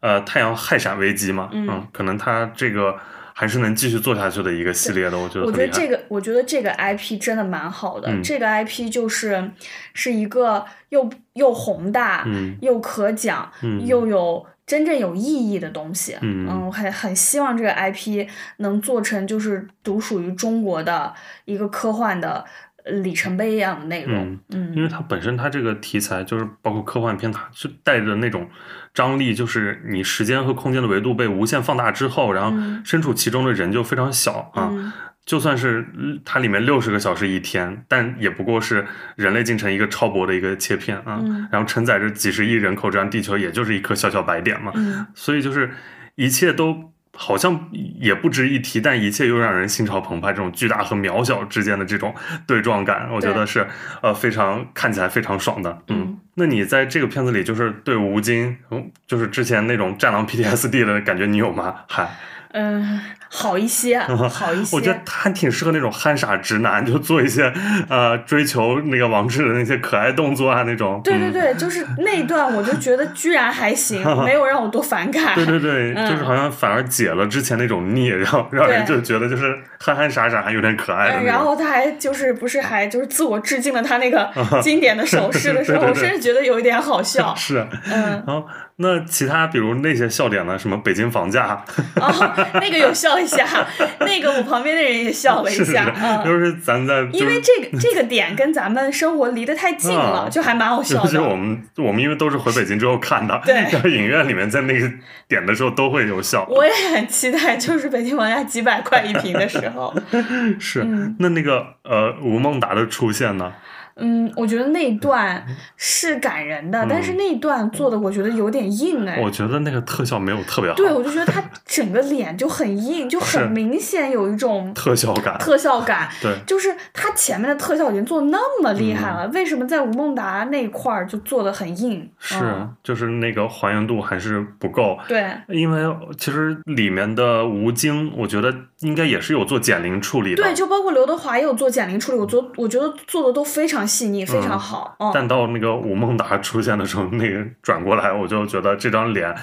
[0.01, 2.97] 呃太阳氦闪危机嘛，嗯可能他这个
[3.33, 5.51] 还是能继续做下去的一个系列的，我觉得我。
[5.51, 8.09] 觉得这个，我觉得这个 IP 真的蛮好的。
[8.09, 9.51] 嗯这个 IP 就是
[9.93, 16.17] 是一个又又宏大，嗯又可讲，嗯又有真正有意义的东西。
[16.23, 18.27] 嗯我很很希望这个 IP
[18.59, 21.13] 能做成就是独属于中国的
[21.45, 22.45] 一个科幻的
[22.85, 24.39] 呃里程碑一样的内容。
[24.51, 28.49] 嗯因为它本身它这个题材就是包括科幻片，它就带着那种
[28.93, 34.69] 张力，就是你时间和空间的维度被无限放大之后，然后嗯身处其中的人就非常小啊。
[34.73, 34.93] 嗯
[35.27, 41.19] 就算是嗯它里面六十个小时一天，但也不过是人类进程一个超薄的一个切片啊。
[41.23, 44.73] 嗯然后承载着几十亿人口，这样地球也就是一颗小小白点嘛。
[44.75, 45.71] 嗯所以就是
[46.17, 50.33] 一切都好像也不值一提，但一切又让人心潮澎湃。
[50.33, 52.13] 这种巨大和渺小之间的这种
[52.47, 53.67] 对撞感，我觉得是
[54.03, 55.71] 呃非常看起来非常爽的。
[55.89, 61.77] 嗯，嗯那你在这个片子里就是对吴京，嗯，就是之前那种战狼 PTSD 的感觉，你有吗？
[61.89, 62.11] 嗨，
[62.57, 63.99] 嗯，好一些，
[64.31, 64.77] 好一些。
[64.77, 67.53] 我觉得他挺适合那种憨傻直男， 就做一些
[67.89, 71.01] 呃追求那个王志的那些可爱动作啊那种。
[71.01, 75.35] 嗯对对对，就是那一段，我就觉得居然还行， 没有让我多反感。
[75.35, 84.31] 对对对，嗯就是好像反而解了之前那种腻，让让人就觉得就是憨憨傻傻还有点可爱嗯，然后他还就是不是还就是自我致敬了他那个
[84.63, 87.35] 经典的手势的时候，我甚至觉得有一点好笑。
[87.35, 90.59] 是，嗯，然后那其他比如那些笑点呢？
[90.59, 93.47] 什么北京房价， 哦，那个有笑一下，
[94.01, 101.37] 那个我旁边的人也笑了一是是下，嗯，就是咱在因为这个这个点跟咱们生活离得太近了，啊就还蛮好笑尤其我。
[101.37, 104.91] 们我们因为都是回北京之后看的，对然后影院里面在那个
[105.29, 106.45] 点的时候都会有笑。
[106.49, 109.95] 我也很期待，就是北京房价几百块一平的时候，
[110.59, 113.53] 是，嗯那那个呃吴孟达的出现呢？
[113.97, 115.45] 嗯，我觉得那一段
[115.77, 119.21] 是感人的，但是那一段做的我觉得有点硬哎。
[119.21, 126.09] 嗯我觉得那个特效没有特别好，对，我就觉得他整个脸就很硬，就很明显有一种特效感，特效感。
[126.21, 132.11] 对，就是他前面的特效已经做那么厉害嗯了，为什么在吴孟达那一块儿就做的很硬？
[132.19, 134.99] 是嗯、就是那个还原度还是不够。
[135.09, 135.83] 对，因为
[136.19, 140.43] 其实里面的吴京，我觉得应该也是有做减龄处理的。
[140.43, 144.97] 对，就包括刘德华也有做减龄处理，我做我觉得做的都非常细腻，非常好。
[144.99, 149.35] 嗯，但到那个吴孟达出现的时候，那个转过来，我就觉得这张脸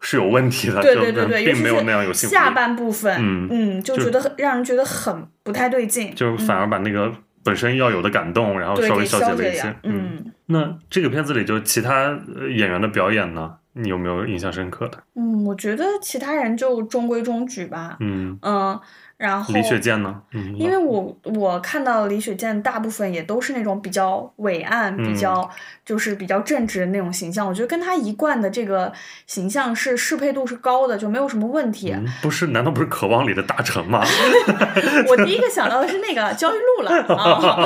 [0.00, 7.12] 是有问题的，对对对对，并没有那样有下半部分，嗯嗯就觉得很让人觉得很不太对劲，就是反而把那个
[7.44, 9.74] 本身要有的感动，然后稍微消解了一些。
[9.84, 14.98] 嗯那这个片子里就其他呃演员的表演呢，你有没有印象深刻的？
[15.14, 17.96] 嗯，我觉得其他人就中规中矩吧。
[18.00, 18.78] 嗯，嗯，
[19.22, 20.20] 然后李雪健呢？
[20.32, 25.48] 嗯，因为我我看到李雪健大部分也都是那种比较伟岸、比嗯较
[25.84, 28.92] 就是比较正直的那种形象，我觉得跟他一贯的这个
[29.28, 31.92] 形象是适配度是高的，就没有什么问题。
[31.92, 34.02] 嗯不是，难道不是《渴望》里的大成吗？
[35.08, 37.64] 我第一个想到的是那个焦裕禄了 啊，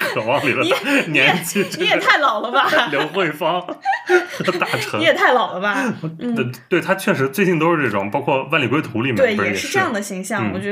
[0.00, 0.72] 渴望里的你
[1.12, 5.76] 你也年纪 你也太老了吧，刘慧芳和大成你，也太老了吧。
[6.18, 10.71] 对对，他确实最近都是这种，包括《万里归途》里面对，也也是这样的形象，嗯我觉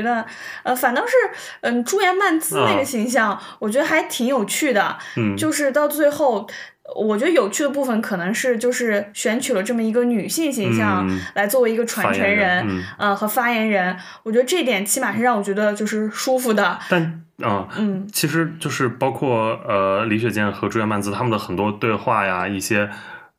[0.63, 1.13] 呃，反倒是，
[1.61, 2.77] 嗯，朱颜曼姿那啊。
[2.77, 6.47] 个形象，我觉得还挺有趣的，嗯，就是到最后。
[6.93, 12.83] 我觉得有趣的部分可能是就是选取了这么一个女性形象嗯来作为一个传承人，人嗯。
[12.97, 18.05] 呃和发言人，我觉得这点起码是让我觉得就是舒服的，但啊、嗯。
[18.11, 22.89] 其实就是包括呃李雪健和朱颜曼姿他们的很多对话呀，一些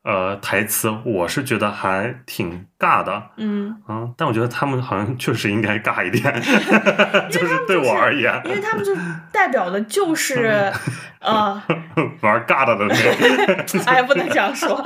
[0.02, 3.22] 呃台词，我是觉得还挺尬的。
[3.36, 6.34] 嗯，嗯，但我觉得他们好像确实应该尬一点，
[7.30, 8.92] 就是对我而言，因为他们就
[9.30, 10.72] 代表的就是
[11.22, 11.62] 呃，
[12.20, 14.84] 玩尬的的人，哎，不能这样说，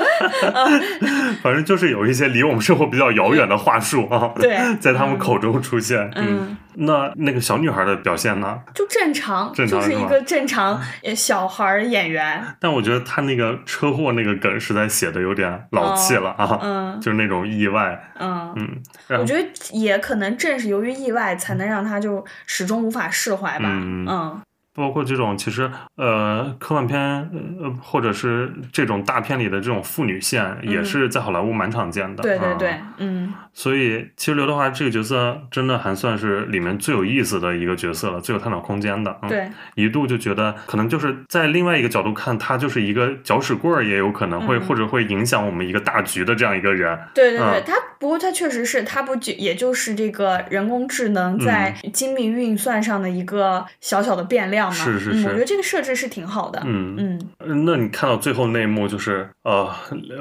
[1.43, 6.11] 反正就是有一些离我们生活比较遥远的话术啊，对在他们口中出现。
[6.15, 8.59] 嗯，那那个小女孩的表现呢？
[8.75, 17.86] 就正常，正常是就是一个正常呃小孩演员，但我觉得他那个车祸那个梗实在写的有点老气了啊，嗯就是那种意外，
[18.19, 18.53] 嗯。
[18.57, 18.83] 嗯，
[19.21, 23.69] 我觉得也可能正是由于意外，才能让他就始终无法释怀吧。
[23.69, 24.41] 嗯嗯
[24.77, 32.23] 包括这种其实呃科幻片呃或者是这种大片里的这种父女线，也是在好莱坞蛮常见的。
[32.23, 39.19] 啊对对对，嗯所以其实刘德华这个角色真的还算是里面最有意思的一个角色了，最有探讨空间的。
[39.23, 46.99] 嗯、，对，一度就觉得可能就是在另外一个角度看，他就是一个搅屎棍儿，也有可能会、嗯或者会影响我们一个大局的这样一个人。
[47.15, 54.75] 对对对，嗯他不过他确实是，他不就也就是这个人工智能在精密运算上的一个小小的变量嘛。
[54.75, 56.61] 是是是嗯我觉得这个设置是挺好的。
[56.65, 59.69] 嗯嗯嗯那你看到最后那一幕，就是呃，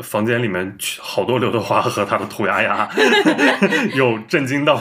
[0.01, 2.89] 房间里面好多刘德华和他的兔丫丫
[3.95, 4.75] 有震惊到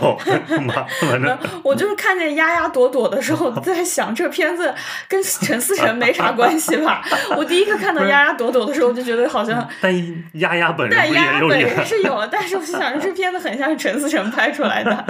[0.66, 0.86] 吗？
[1.10, 4.72] 反正我就是看见丫丫朵朵的时候，在想这片子
[5.08, 7.02] 跟陈思诚没啥关系吧。
[7.36, 9.66] 我第一个看到丫丫朵朵的时候，就觉得好像。
[9.80, 9.92] 但
[10.34, 11.84] 丫丫本人但丫丫本人？
[11.84, 15.04] 是有了，但是我就想着这片子很像是陈思诚拍出来的，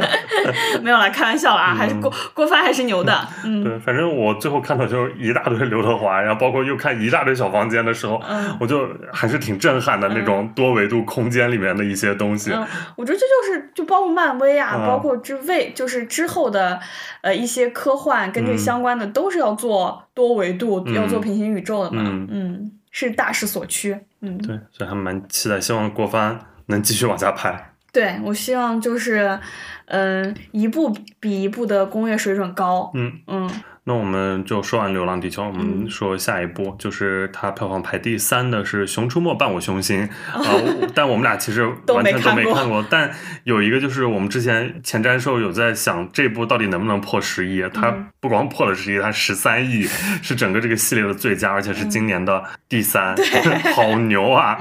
[0.82, 8.54] 没有啦，开玩笑啦，还是郭郭帆还是牛的，嗯对，反正我最后看到就是一大堆刘德华，然后包括又看一大堆小房间的时候，嗯。
[8.60, 12.52] 我就还是挺震撼的那种多维度空间里面的一些东西。
[12.52, 12.62] 嗯，
[12.94, 14.86] 我觉得这就是就包括漫威啊，嗯。
[14.86, 16.78] 包括之为就是之后的
[17.22, 20.92] 呃一些科幻跟这嗯相关的，都是要做多维度，嗯。
[20.92, 22.28] 要做平行宇宙的嘛，嗯。
[22.30, 27.72] 嗯，是大势所趋，嗯，对，所以还蛮期待，希望郭帆能继续往下拍。
[27.90, 29.40] 对我希望就是
[29.86, 33.48] 嗯、一部比一部的工业水准高，嗯，嗯
[33.86, 42.82] 那我们就说完《流浪地球》，我们嗯说下一部，就是它票房排第三的是《熊出没伴我熊心》 啊、我但我们俩其实都完全都没看过。
[42.88, 43.10] 但
[43.44, 47.62] 有一个就是我们之前前瞻时候有在想，这部到底能不能破十亿？
[47.74, 49.82] 它嗯不光破了十亿，它十三亿，
[50.22, 53.14] 是整个这个系列的最佳，而且是今年的第三，
[53.76, 54.58] 好牛啊！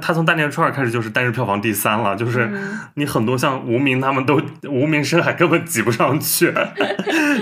[0.00, 6.54] 它从大年初二开始就是单日票房第三了，就是嗯你很多像无名他们都无名深海根本挤不上去，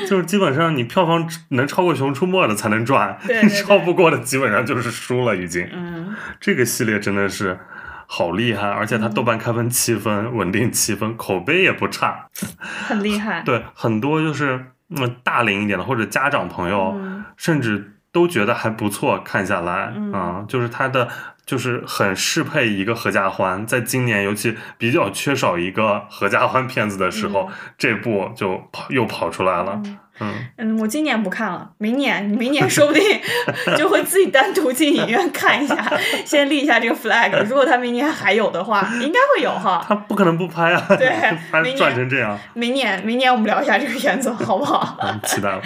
[0.08, 3.62] 就是基本上你票房能超过《熊出没》的才能赚，对对 对。
[3.62, 5.68] 超不过的基本上就是输了已经。
[5.72, 6.14] 嗯。
[6.40, 7.58] 这个系列真的是
[8.06, 12.26] 好厉害，而且它豆瓣开分七分，稳定七分，口碑也不差。
[12.60, 17.24] 很厉害， 对，很多就是嗯大龄一点的或者家长朋友，嗯。
[17.36, 20.12] 甚至都觉得还不错，看下来嗯。
[20.12, 21.08] 啊、就是它的
[21.46, 29.82] 就是很适配一个合家欢，在今年尤其比较缺少一个合家欢片子的时候，这部就跑又跑出来了。
[30.22, 33.02] 嗯，嗯，我今年不看了，明年明年说不定
[33.78, 35.90] 就会自己单独进影院看一下，
[36.26, 37.42] 先立一下这个 flag。
[37.44, 39.82] 如果他明年还有的话，应该会有哈。
[39.88, 41.08] 他不可能不拍啊，对
[41.50, 42.38] 拍明年赚成这样。
[42.52, 44.98] 明年明年我们聊一下这个片子， 好不好？
[45.00, 45.62] 嗯，期待了。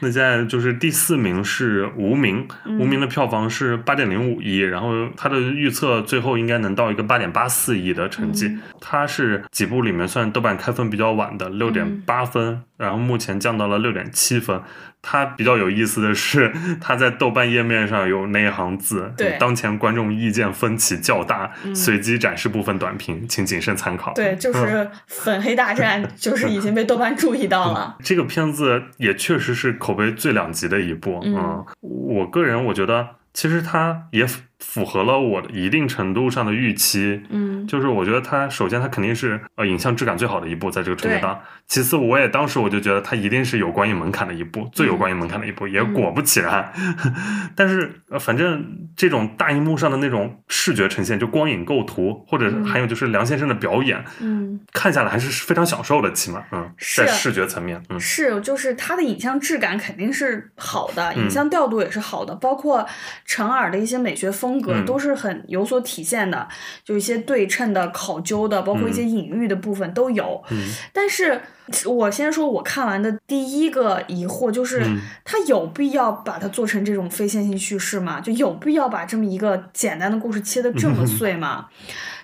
[0.00, 8.46] 那现在就是第四名是《无名》，嗯无名》的票房是八点零五亿，然后它的预测最后应该能到一个八点八四亿的成绩。
[8.48, 14.60] 嗯它是几部里面算豆瓣开分比较晚的，六点八分，然后目前降到了六点七分。
[15.02, 24.12] 它比较有意思的是， 它在豆瓣页面上有那一行字：对当前观众意见分歧较大，随机展示部分短评，请谨慎参考。
[24.14, 27.96] 对，就是粉黑大战， 就是已经被豆瓣注意到了。
[28.04, 31.20] 这个片子也确实是口碑最两极的一部。
[31.24, 34.26] 嗯我个人我觉得，其实它也
[34.66, 37.22] 符符合了我的一定程度上的预期。
[37.30, 37.66] 嗯。
[37.66, 41.40] 就是我觉得它首先它肯定是呃影像质感最好的一部，在这个春节档。
[41.66, 45.66] 其次，我也当时我就觉得它一定是有观影门槛的一部，最有观影门槛的一部。
[45.66, 46.72] 也果不其然，
[47.56, 48.64] 但是、呃、反正
[48.96, 57.98] 这种大荧幕上的那种视觉呈现，就光影构图，或者还有就是梁先生的表演，嗯，看下来还是非常享受的，起码嗯，在视觉层面，嗯。
[57.98, 61.24] 是，就是它的影像质感肯定是好的，嗯。
[61.24, 62.86] 影像调度也是好的，包括
[63.24, 66.46] 陈耳的一些美学风格嗯都是很有所体现的，
[66.84, 70.42] 就一些对称的、考究的，包括一些隐喻的部分都有。
[70.50, 71.40] 嗯但是
[71.84, 78.20] 我先说，我看完的第一个疑惑就是，嗯它有必要把它做成这种非线性叙事吗？
[78.20, 81.66] 就有必要把这么一个简单的故事切得这么碎吗？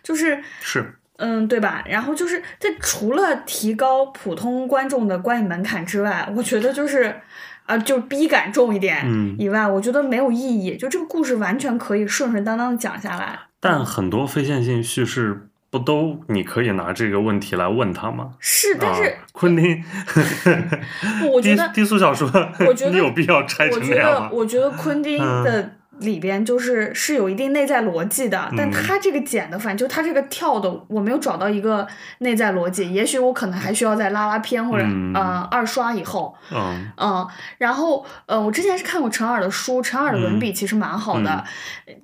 [0.03, 0.95] 就是是。
[1.19, 1.85] 嗯，对吧？
[1.87, 7.21] 然后就是这除了提高普通观众的观影门槛之外，我觉得就是。
[7.67, 10.77] 啊，就逼感重一点嗯以外，我觉得没有意义。
[10.77, 13.39] 就这个故事完全可以顺顺当当的讲下来。
[13.61, 18.33] 但很多非线性叙事不都你可以拿这个问题来问他吗？
[18.41, 19.83] 是，但是、啊、昆汀，
[21.23, 22.29] 低我觉得低俗小说，
[22.67, 24.31] 我觉得你有必要拆我觉得成那样吗？
[24.33, 31.87] 我觉得昆汀嗯的里边就是是有一定内在逻辑的，但嗯他这个剪的，反正就他这个跳的，我没有找到一个
[32.19, 35.13] 内在逻辑，也许我可能还需要再拉拉片或者、嗯。
[35.15, 36.91] 呃二刷以后，嗯。
[36.97, 37.27] 嗯，
[37.59, 41.45] 然后呃，我之前是看过陈耳的书，陈耳的文笔其实蛮好的，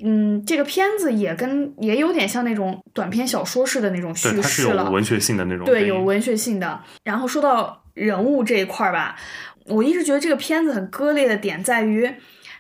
[0.03, 0.45] 嗯。
[0.47, 6.81] 这个片子也跟也有点像那种短篇小说式的那种，叙事了，有文学性的那种对，有文学性的。
[7.05, 9.17] 然后说到人物这一块儿吧，
[9.67, 12.11] 我一直觉得这个片子很割裂的点在于，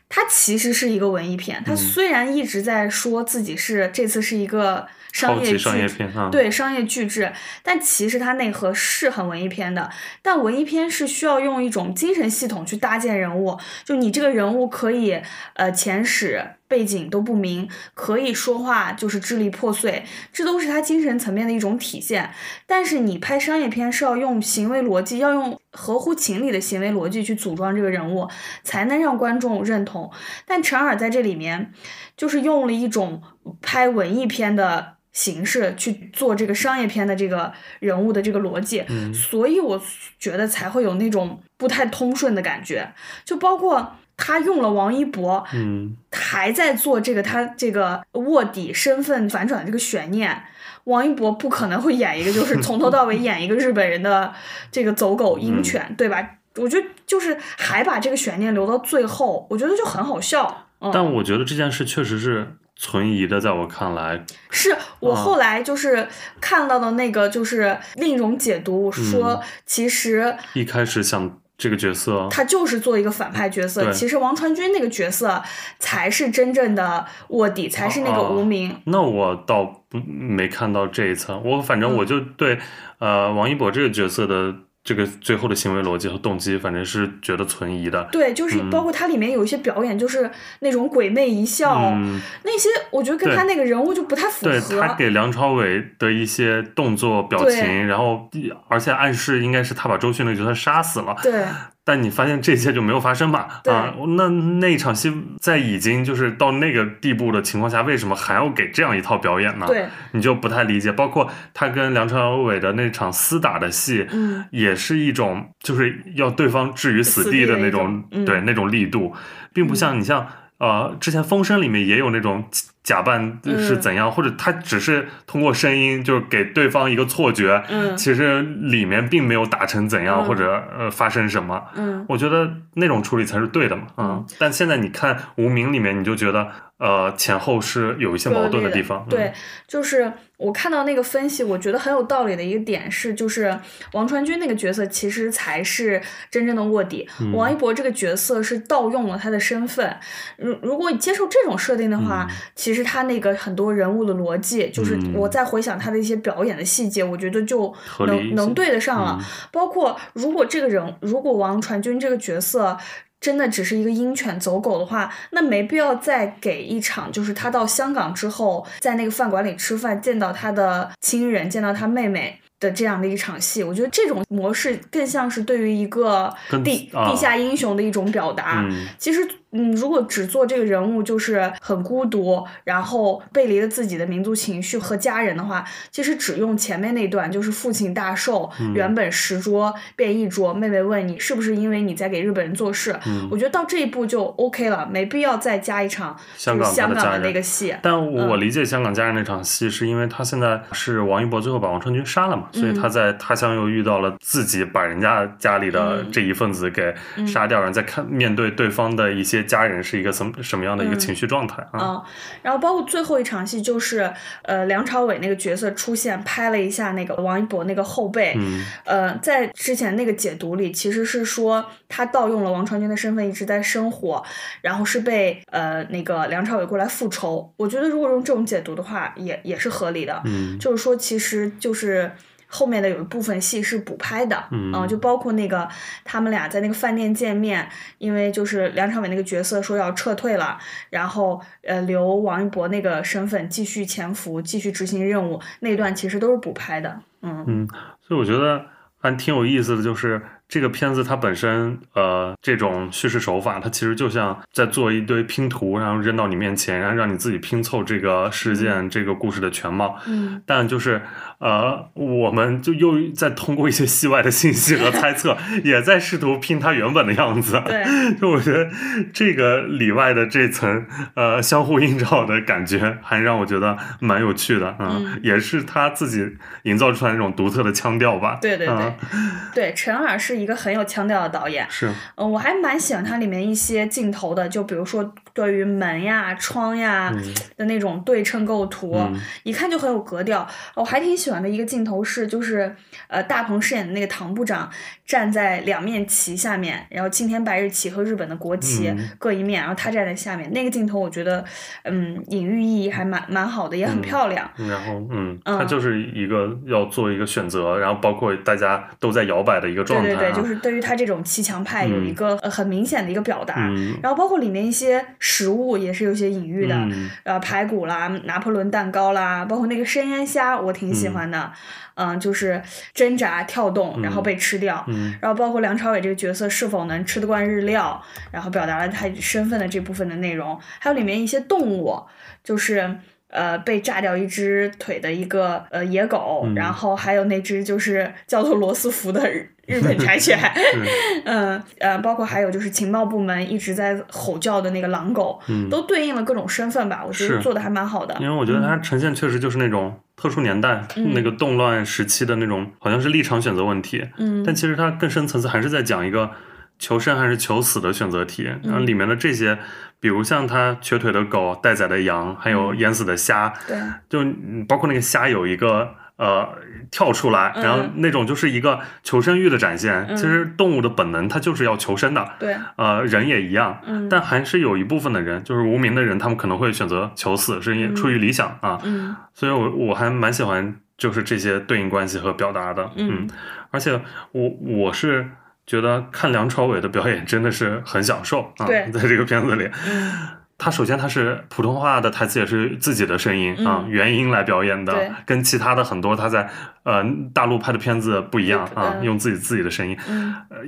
[0.09, 1.63] 它其实是一个文艺片。
[1.65, 7.33] 它嗯虽然一直在说自己是这次是一个商业剧，商业片啊，对商业巨制，
[7.63, 9.91] 但其实它内核是很文艺片的。
[10.23, 15.21] 但文艺片是需要用一种精神系统去搭建人物，就你这个人物可以
[15.55, 22.31] 呃前史背景都不明，可以说话就是支离破碎，这都是他精神层面的一种体现。
[22.67, 28.29] 但是你拍商业片是要用行为逻辑，要用合乎情理的行为逻辑去组装这个人物，
[28.63, 30.13] 才能让观众认同。
[30.47, 31.73] 但陈耳在这里面
[32.17, 33.23] 就是用了一种
[33.63, 39.81] 拍文艺片的形式去做这个商业片的这个人物的这个逻辑，嗯所以我
[40.19, 42.93] 觉得才会有那种不太通顺的感觉。
[43.25, 50.43] 就包括他用了王一博，嗯还在做这个他这个卧底身份反转的这个悬念。
[50.85, 54.33] 王一博不可能会演一个，就是从头到尾演一个日本人的
[54.71, 56.37] 这个走狗鹰犬，对吧？
[56.57, 60.67] 我觉得就是还把这个悬念留到最后，我觉得就很好笑。
[60.81, 66.09] 嗯，但我觉得这件事确实是存疑的，在我看来，是我啊后来就是
[66.41, 75.43] 看到的那个，就是另一种解读，说其实一开始想这个角色，他就是做一个反派角色，其实王传君那个角色
[75.81, 78.75] 才是真正的卧底，才是那个哦无名。
[78.85, 82.59] 那我倒不没看到这一层，我反正嗯我就对、
[83.01, 84.55] 呃王一博这个角色的
[84.89, 88.09] 这个最后的行为逻辑和动机，反正是觉得存疑的。
[88.11, 90.31] 对，就是包括它里面有一些表演，就是
[90.61, 94.81] 那种鬼魅一笑，嗯，那些我觉得跟他那个人物就不太符合对合。
[94.81, 98.31] 他给梁朝伟的一些动作表情，然后
[98.69, 101.45] 而且暗示应该是他把周迅那个角色杀死了，对
[101.89, 103.63] 但你发现这些就没有发生吧？
[103.65, 105.11] 啊，那那一场戏
[105.41, 109.65] 在已经就是到那个地步的情况下，为什么还要给这样一套表演呢？
[109.67, 110.93] 对，你就不太理解。
[110.93, 119.15] 包括他跟梁朝伟的那场厮打的戏，嗯，也是一种就是要对方置于死地的那种对那种力度，
[119.55, 120.27] 并不像你像
[120.59, 122.45] 呃之前《风声》里面也有那种
[122.83, 131.63] 假扮是嗯怎样，或者他只是通过声音就是给对方一个错觉，嗯其实里面并没有打成怎样、嗯或者呃发生什么。
[131.75, 134.27] 嗯，我觉得那种处理才是对的嘛，嗯。
[134.39, 136.49] 但现在你看《无名》里面，你就觉得
[136.79, 139.05] 呃前后是有一些矛盾的地方。
[139.07, 139.33] 嗯对，
[139.67, 143.59] 就是我看到那个分析，我觉得很有道理的一个点是，就是
[143.93, 149.97] 王传君那个角色其实才是真正的卧底，嗯王一博这个角色是盗用了他的身份。
[150.37, 157.75] 如如果你接受这种设定的话，其实他那个很多人物的逻辑，就是嗯我再回想他的一些表演的细节，我觉得就
[158.07, 159.19] 能能对得上了。
[159.21, 162.79] 嗯包括如果这个人，如果王传君这个角色。
[163.21, 173.63] 真的只是一个鹰犬走狗的话，那没必要再给一场，就是他到香港之后，在那个饭馆里吃饭，见到他的亲人，见到他妹妹的这样的一场戏。
[173.63, 176.33] 我觉得这种模式更像是对于一个
[176.65, 178.65] 地啊地下英雄的一种表达。
[178.69, 188.75] 嗯其实，嗯，如果只做这个人物就是很孤独，然后背离了自己的民族情绪和家人的话，其实只用前面那段，就是父亲大寿，嗯。
[188.75, 193.27] 原本十桌变一桌，妹妹问你是不是因为你在给日本人做事，嗯。
[193.31, 197.75] 我觉得到这一步就 OK 了，没必要再加一场香港就是香港的那个戏。
[197.83, 198.29] 但我嗯。
[198.29, 202.75] 我理解香港家人那场戏，是因为他现在是王一博最后把王传君杀了嘛，所以嗯。
[202.75, 206.13] 他在他乡又遇到了自己把人家家里的嗯。
[206.13, 206.95] 这一份子给
[207.27, 211.79] 杀掉，然后再看面对对方的一些家人是一个什么什么样的一个情绪状态啊？
[211.81, 212.03] 嗯，
[212.43, 214.13] 然后包括最后一场戏，就是
[214.43, 224.23] 呃梁朝伟那个角色出现，拍了一下那个王一博那个后背，嗯呃，在之前那个解读里，其实是说他盗用了王传君的身份一直在生活，
[224.61, 227.53] 然后是被呃那个梁朝伟过来复仇。
[227.57, 230.21] 我觉得如果用这种解读的话，也也是合理的。
[230.25, 232.11] 嗯就是说，其实就是
[232.49, 234.73] 后面的有一部分戏是补拍的，嗯。
[234.73, 235.69] 呃就包括那个
[236.05, 237.69] 他们俩在那个饭店见面，
[237.99, 240.59] 因为就是梁朝伟那个角色说要撤退了，
[240.91, 247.45] 然后呃留王一博那个身份继续潜伏，继续执行任务，那段其实都是补拍的，嗯。
[247.47, 247.69] 嗯，
[248.01, 248.65] 所以我觉得
[248.99, 259.99] 还挺有意思的，就是这个片子它本身，呃，这种叙事手法，它其实就像在做一堆拼图，然后扔到你面前，然后让你自己拼凑这个事件、这个故事的全貌。
[260.07, 261.03] 嗯但就是，
[261.39, 267.61] 呃，我们就又在通过一些戏外的信息和猜测， 也在试图拼它原本的样子。
[267.67, 267.85] 对，
[268.19, 268.71] 就我觉得
[269.13, 278.39] 这个里外的这层呃相互映照的感觉，还让我觉得蛮有趣的，嗯，也是他自己营造出来那种独特的腔调吧。
[278.41, 281.67] 对对对嗯对，陈耳是一个很有腔调的导演。
[281.69, 287.13] 是，嗯，我还蛮喜欢他里面一些镜头的，就比如说对于门呀、窗呀
[287.57, 290.47] 的那种对称构图，嗯一看就很有格调。
[290.75, 292.75] 我还挺喜欢的一个镜头是，就是
[293.09, 294.71] 呃大鹏饰演的那个唐部长
[295.05, 301.45] 站在两面旗下面，然后青天白日旗和日本的国旗嗯各一面，然后他站在下面，那个镜头我觉得
[301.85, 304.51] 嗯隐喻意义还蛮蛮好的，也很嗯漂亮。
[304.57, 313.69] 然后嗯，嗯他就是一个要做一个选择，然后包括大家都在摇摆的一个状态、啊，对对对，就是对于他这种骑墙派有嗯一个、呃很明显的一个表达。
[313.71, 321.53] 嗯然后包括里面一些食物也是有些隐喻的，嗯呃，排骨啦、拿破仑蛋糕啦，包括那个生腌虾，我挺喜欢的。
[322.01, 322.63] 嗯就是
[322.95, 324.85] 挣扎跳动，然后被吃掉。
[324.87, 328.01] 嗯然后包括梁朝伟这个角色是否能吃得惯日料，
[328.31, 332.03] 然后表达了他身份的这部分的内容，还有里面一些动物，
[332.45, 332.99] 就是。
[333.31, 336.55] 呃，被炸掉一只腿的一个呃野狗，嗯。
[336.55, 340.39] 然后还有那只就是叫做罗斯福的日日本柴犬
[341.27, 345.69] 嗯呃，包括还有就是情报部门一直在吼叫的那个狼狗，嗯。
[345.69, 348.17] 都对应了各种身份吧，我觉得做的还蛮好的。
[348.21, 351.13] 因为我觉得它呈现确实就是那种特殊年代、嗯。
[351.13, 354.43] 那个动乱时期的那种，好像是立场选择问题，嗯。
[354.43, 356.31] 但其实它更深层次还是在讲一个
[356.79, 358.45] 求生还是求死的选择题。
[358.63, 359.59] 然后里面的这些，
[360.01, 363.77] 比如像它瘸腿的狗、待宰的羊，还有淹死的虾，对，
[364.09, 365.95] 就嗯包括那个虾有一个。
[366.19, 366.49] 呃，
[366.91, 370.05] 跳出来，嗯然后那种就是一个求生欲的展现。
[370.09, 372.29] 嗯其实动物的本能，它就是要求生的。
[372.41, 378.81] 对，呃，人也一样，嗯但还是有一部分的人，就是无名的人，他们可能会选择求死，是因嗯出于理想啊。
[378.83, 383.31] 嗯所以我我还蛮喜欢就是这些对应关系和表达的，嗯
[383.71, 385.31] 而且我我是
[385.69, 388.91] 觉得看梁朝伟的表演真的是很享受啊，对。
[388.91, 389.71] 在这个片子里。
[389.87, 390.13] 嗯。
[390.61, 393.89] 他首先他是普通话的台词也是自己的声音、啊，嗯。
[393.89, 396.49] 原音来表演的对，跟其他的很多他在
[396.83, 399.05] 呃大陆拍的片子不一样啊，嗯。
[399.05, 399.97] 用自己自己的声音，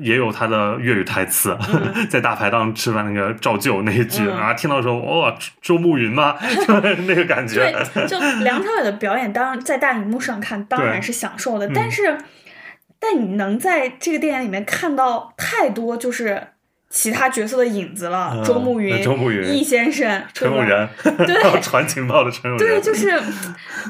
[0.01, 1.59] 也有他的粤语台词，
[2.09, 4.37] 在大排档吃饭那个照旧那一句、嗯。
[4.37, 6.37] 啊，听到的时候哇，周慕云吗？
[7.09, 11.73] 那个感觉，对，就梁朝伟的表演，当然在大荧幕上看当然是享受的，嗯。
[11.75, 12.17] 但是，
[13.01, 16.49] 但你能在这个电影里面看到太多就是
[16.91, 20.89] 其他角色的影子了，嗯周慕云、周慕云易先生、陈永仁
[21.25, 23.11] 对还有传情报的陈永仁，对，就是，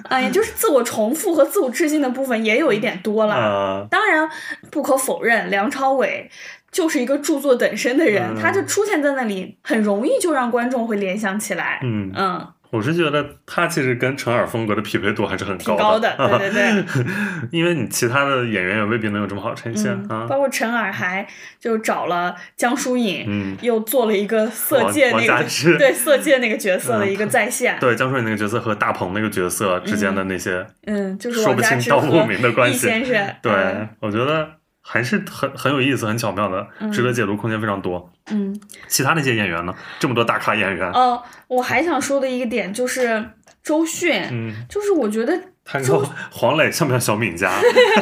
[0.09, 3.35] 哎呀，就是自我重复和自我致敬的部分也有一点多了。
[3.35, 4.29] 啊，当然，
[4.71, 6.31] 不可否认，梁朝伟
[6.71, 11.81] 就是一个著作等身的人，嗯他就出现在那里，很容易就让观众会联想起来。
[11.83, 17.05] 嗯嗯，我是觉得他其实跟陈耳风格的匹配度还是很挺高高的， 对对对。
[17.51, 20.27] 因为你其他的演员也未必能有这么好呈现、嗯，啊。
[20.29, 21.27] 包括陈耳还
[21.59, 25.45] 就找了江疏影，嗯又做了一个色戒那个
[25.79, 27.77] 对色戒那个角色的嗯一个再现。
[27.81, 33.35] 对江疏影那个角色和大鹏那个角色之间的那些，嗯，就是说不清道不和明的关系易先生。
[33.43, 34.49] 对、嗯我觉得
[34.93, 38.13] 还是很很有意思、很巧妙的，值得解读空间非常多。
[38.33, 39.73] 嗯，其他那些演员呢？
[40.01, 43.25] 这么多大咖演员，哦，我还想说的一个点就是
[43.63, 47.53] 周迅，嗯，就是我觉得他说黄磊像不像小敏家？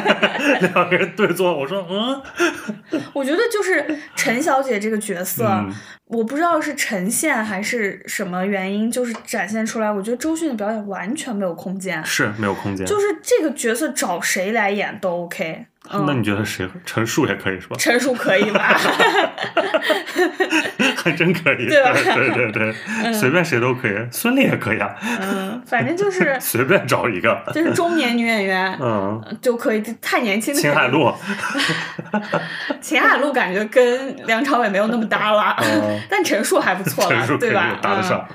[0.73, 2.19] 两个人对坐，我说嗯
[3.13, 5.71] 我觉得就是陈小姐这个角色，嗯
[6.09, 12.83] 我不知道是呈现还是什么原因，就是展现出来，我觉得周迅的表演完全没有空间，是没有空间。
[12.83, 15.65] 就是这个角色找谁来演都 OK。
[15.91, 16.67] 嗯，那你觉得谁？
[16.85, 17.75] 陈数也可以是吧？
[17.79, 18.77] 陈数可以吧？
[20.97, 27.41] 还真可以， 对吧对对对，随便谁都可以，孙俪也可以啊，嗯，反正就是随便找一个。
[27.53, 31.11] 就是中年女演员嗯，就可以，太年轻的秦海璐，
[32.81, 37.79] 秦海璐感觉跟梁朝伟没有那么搭了，嗯但陈数还不错了， 陈数可以对吧？
[37.81, 38.27] 搭得上。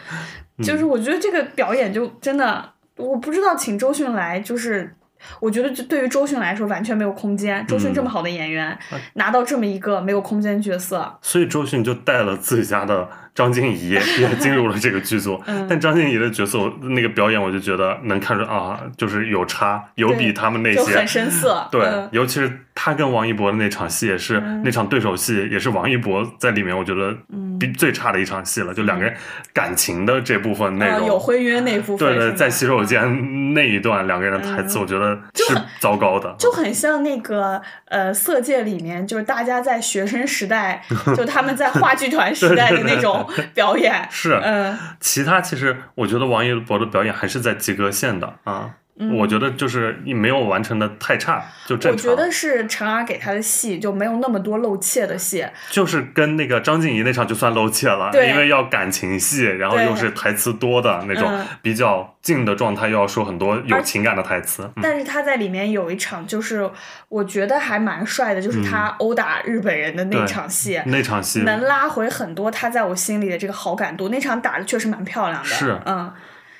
[0.59, 4.97] 嗯，就是我觉得这个表演就真的，我不知道请周迅来就是。
[5.41, 7.67] 我觉得，就对于周迅来说，完全没有空间。
[7.67, 8.79] 周迅这么好的演员，
[9.15, 13.89] 拿到这么一个没有空间角色，所以周迅就带了自己家的张婧仪
[14.21, 15.41] 也进入了这个剧组。
[15.47, 21.67] 嗯但张婧仪的角色，那个表演，我就觉得能看出啊，就是有差，有比他们那些就很生涩。
[21.73, 27.17] 对，嗯尤其是他跟王一博的那场戏，也是、那场对手戏，也是王一博在里面，我觉得
[27.59, 29.15] 比最差的一场戏了，就两个人
[29.53, 36.35] 感情的这部分内呃，容，有婚约那部分对对，在洗手间那一段两个人的台词，我觉得是糟糕的。
[36.39, 40.83] 就很像那个呃《色戒》里面，就是大家在学生时代，
[41.17, 44.07] 就他们在话剧团时代的那种表演。
[44.11, 44.77] 是，嗯。
[44.99, 48.71] 其他其实我觉得王一博的表演还是在及格线的啊。
[49.19, 52.07] 我觉得就是没有完成的太差，就正常。
[52.07, 55.45] 嗯我觉得是陈儿给他的戏就没有那么多露怯的戏。
[55.71, 64.63] 就是跟那个张婧仪那场就算露怯了，对因为要感情戏，然后又是台词多的那种嗯比较静的状态，又要说很多有情感的台词。
[64.77, 66.71] 嗯但是他在里面有一场，就是
[67.09, 74.09] 我觉得还蛮帅的，就是他殴打日本人的那场戏，那场戏能拉回很多他在我心里的这个好感度。
[74.09, 76.13] 那场打的确实蛮漂亮的，是嗯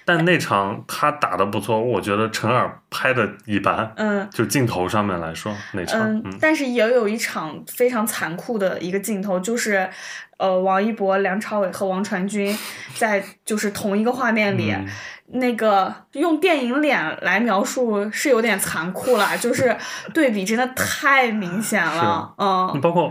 [0.05, 4.29] 但那场他打的不错，我觉得陈耳拍的一般，嗯。
[4.31, 9.89] 就镜头上面来说那场，嗯，但是也有一场非常残酷的一个镜头，就是，
[10.39, 12.57] 呃，王一博、梁朝伟和王传君
[12.95, 14.87] 在就是同一个画面里，嗯
[15.29, 19.75] 那个用电影脸来描述是有点残酷了，就是
[20.13, 23.11] 对比真的太明显了， 嗯，包括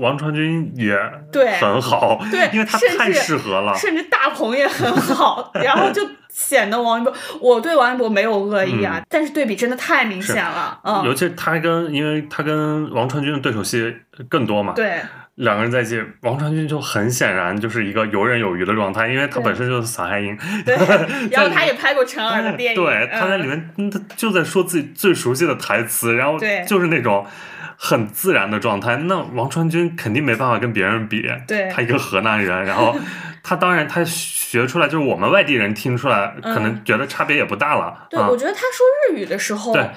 [0.00, 0.96] 王传君也
[1.32, 3.74] 对很好，对因为他太适合了。
[3.74, 13.92] 甚至大鹏也很好，然后就显得王一博，我对王一博没有恶意啊，但是对比真的太明显了，嗯，尤其是他跟，因为他跟王传君的对手戏
[14.28, 15.00] 更多嘛，对
[15.34, 20.76] 两个人在一起，王传君就很显然就是一个游刃有余的状态，因为他本身就是撒海英，对，
[21.30, 27.26] 然后他也拍过陈耳的电影，对，他在里嗯面嗯他就在说自己最熟悉的台词，然后对就是那种
[27.76, 28.96] 很自然的状态。
[28.96, 32.96] 那王传君肯定没办法跟别人比，对他一个河南人，然后
[33.42, 38.06] 他当然他学出来就是我们外地人听出来，可能觉得差别也不大了。
[38.10, 39.90] 对，啊我觉得他说日语的时候对，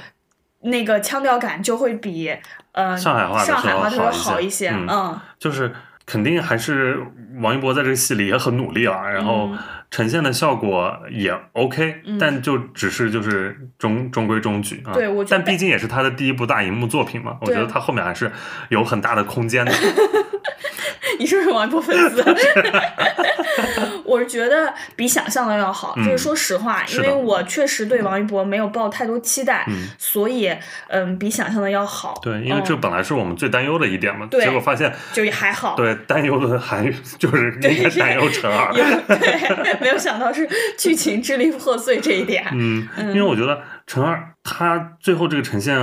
[0.62, 2.36] 那个腔调感就会比
[2.74, 5.74] 呃上海话上海话特别好一些嗯就是
[6.12, 6.97] 肯定还是
[7.39, 9.57] 王一博在这个戏里也很努力了，然后嗯
[9.91, 14.93] 呈现的效果也 OK，、嗯但就只是就是中中规中矩啊。
[14.93, 18.32] 对我觉得但毕竟也是他的第一部大荧幕作品嘛，我觉得他后面还是
[18.70, 19.72] 有很大的空间的。
[21.20, 22.24] 你是不是王一博粉丝？
[24.10, 30.51] 我是觉得比想象的要好，嗯就是说实话，因为我确实对王一博没有抱太多期待，嗯所以
[30.88, 32.20] 嗯，比想象的要好。
[32.22, 35.76] 对，因为这嗯本来是我们最担忧的一点嘛，对结果发现就也还好。
[35.76, 38.74] 对担忧的还 就是应该担忧陈二。
[38.74, 42.45] 对，没有想到是剧情支离破碎这一点。
[42.53, 45.78] 嗯，因为我觉得陈二他最后这个呈现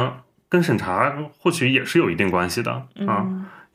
[0.48, 2.72] 跟审查或许也是有一定关系的
[3.06, 3.24] 啊。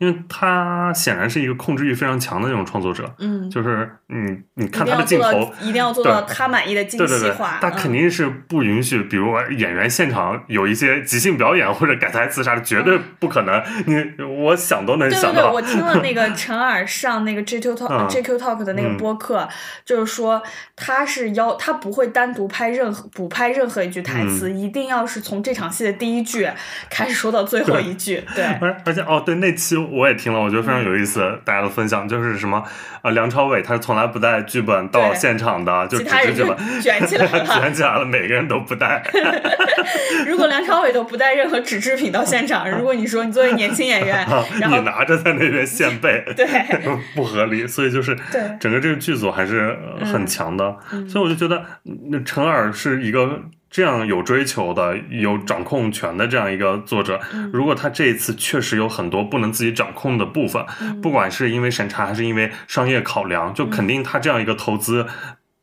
[0.01, 13.61] 嗯因为他显然是一个控制欲非常强的那种创作者，嗯，就是你你一看他的镜头到，，一定要做到他满意的精对对对细化。，他嗯肯定是不允许，比如演员现场有一些即兴表演或者改台词啥的，绝对不可能。
[13.85, 15.61] 你我想都能对对对，想到我。
[15.61, 19.47] 听了那个 陈耳上那个 JQ Talk、嗯 JQ Talk 的那个嗯播客，
[19.85, 20.41] 就是说
[20.75, 26.49] 他是要他不会单独拍任何补拍任何一句台词，嗯一定要是从这场戏的第一句
[26.89, 28.23] 开始说到最后一句。
[28.35, 32.63] 对，而而且哦，对那期我也听了，我觉得非常有意思，嗯大家的分享就是什么
[33.03, 37.45] 呃，梁朝伟他是从来不带剧本到现场的，就只是剧本卷起来了。
[37.59, 39.03] 卷起来了，每个人都不带。
[40.27, 44.25] 如果梁朝伟都不带任何纸制品到现场， 如果你说你作为年轻演员，
[44.59, 46.47] 然后你拿着在那边现背，对
[47.15, 47.67] 不合理。
[47.67, 48.15] 所以就是
[48.59, 50.77] 整个这个剧组还是呃很强的，
[51.09, 51.63] 所以我就觉得
[52.09, 53.41] 那陈耳是一个。
[53.71, 57.49] 这样有追求的、有掌控权的这样一个作者，嗯。
[57.53, 60.99] 如果他这一次确实有很多不能自己掌控的部分，嗯。
[60.99, 65.07] 不管是因为审查还是因为商业考量，就肯定他这样一个投资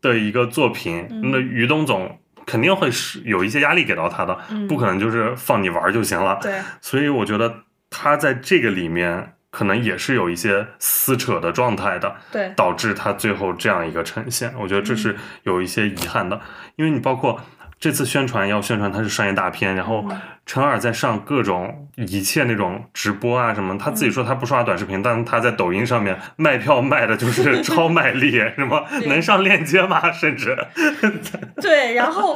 [0.00, 1.30] 的一个作品，嗯。
[1.30, 4.38] 那于东总肯定会是有一些压力给到他的，
[4.70, 6.38] 不可能就是放你玩儿就行了。
[6.40, 7.54] 嗯对，所以我觉得
[7.90, 14.54] 他在这个里面可能也是有一些撕扯的状态的，对，导致他最后这样一个呈现。
[14.58, 16.40] 我觉得这是有一些遗憾的，
[16.76, 17.38] 因为你包括
[17.78, 20.04] 这次宣传要宣传它是商业大片，然后
[20.48, 30.10] 陈耳在上各种一切那种直播啊什么，他自己说他不刷短视频，但他在抖音上面卖票卖的就是 超卖力，什么能上链接吗？
[30.10, 30.56] 甚至
[31.60, 32.34] 对，然后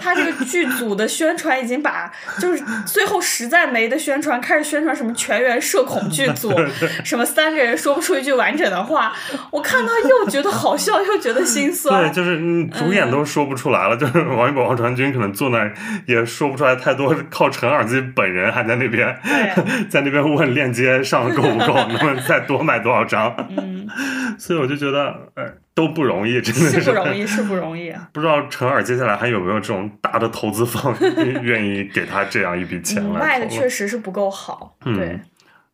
[0.00, 6.50] 他这个剧组的宣传已经把，就是最后实在没的宣传，开始宣传什么全员社恐剧组，
[7.04, 9.12] 什么三个人说不出一句完整的话，
[9.50, 15.74] 我看到又觉得好笑，又觉得心酸对，就是嗯，主演都说不出来了，就是王一博、王传君可能坐那儿
[16.06, 19.18] 也说不出来太多， 靠陈耳自己本人还在那边
[19.90, 23.34] 在那边问链接上够不够，能不能再多买多少张？
[23.56, 23.88] 嗯，
[24.38, 28.08] 所以我就觉得，呃，都不容易，真的是不容易，是不容易啊。
[28.14, 30.94] 不知道陈耳接下来还有没有这种大的投资方
[31.42, 35.20] 愿意给他这样一笔钱卖的确实是不够好，嗯对，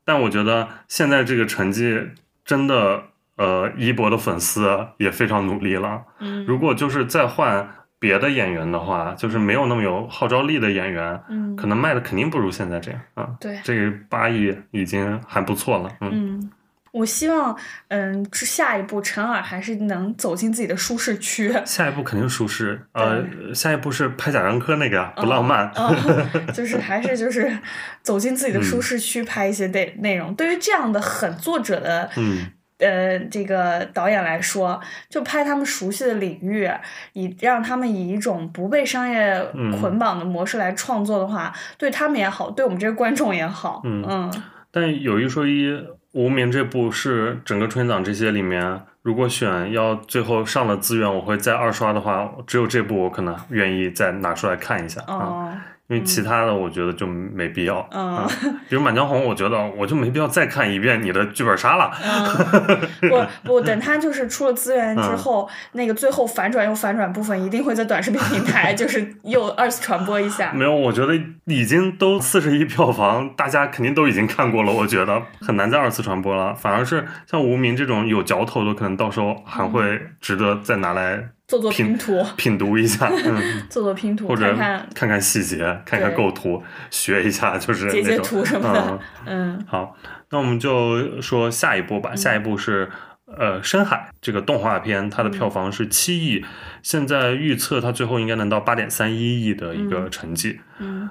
[0.06, 2.00] 但我觉得现在这个成绩
[2.44, 3.02] 真的
[3.36, 6.02] 呃，一博的粉丝也非常努力了。
[6.20, 7.68] 嗯，如果就是再换
[7.98, 11.56] 别的演员的话，就是没有那么有号召力的演员，嗯。
[11.56, 13.30] 可能卖的肯定不如现在这样啊。
[13.40, 16.50] 对，这个八亿已经还不错了，嗯，嗯，
[16.92, 17.56] 我希望，
[17.88, 21.52] 嗯，这下一步陈耳还是能走进自己的舒适区。
[21.64, 27.58] 下一步肯定舒适，呃，下一步是拍贾樟柯那个呀，不浪漫，嗯， 就是还是就是
[28.02, 30.32] 走进自己的嗯舒适区，拍一些内内容。
[30.34, 32.46] 对于这样的狠作者的，嗯
[32.78, 36.68] 呃，这个导演来说，就拍他们熟悉的领域，
[37.12, 43.82] 以让他们以一种不被商业嗯捆绑的模式来创作的话，对他们也好，对我们这些观众也好。
[43.84, 45.70] 嗯嗯但有一说一，
[46.12, 55.52] 《无名》这部是整个春节档这些里面，如果选要最后上了资源，我会再二刷的话，只有这部我可能愿意再拿出来看一下啊，哦
[55.88, 57.86] 因为其他的我觉得就没必要。
[57.92, 58.28] 嗯啊，
[58.68, 61.90] 比如《满江红》，我觉得我就没必要再看一遍你的剧本杀了。
[62.04, 70.52] 嗯，不不，等他就是出了资源之嗯后，那个最后反转又反转部分，一定会在短视频平台就是又二次传播一下。
[70.52, 76.54] 没有，我觉得已经都四十亿票房，大家肯定都已经看过了，我觉得很难再二次传播了。
[76.54, 89.56] 反而是像《无名》这种有嚼头的，可能到时候还会值得再拿来做做拼图，品读一下，嗯， 做做拼图，或者看看看看细节，看看构图，学一下，就是截截图什么的嗯。
[89.56, 89.96] 嗯好，
[90.30, 92.14] 那我们就说下一步吧。
[92.14, 92.90] 下一步是
[93.26, 96.44] 呃《深海》这个动画片，它的票房是七亿，
[96.82, 100.60] 现在预测它最后应该能到八点三一亿的一个成绩。
[100.78, 101.08] 嗯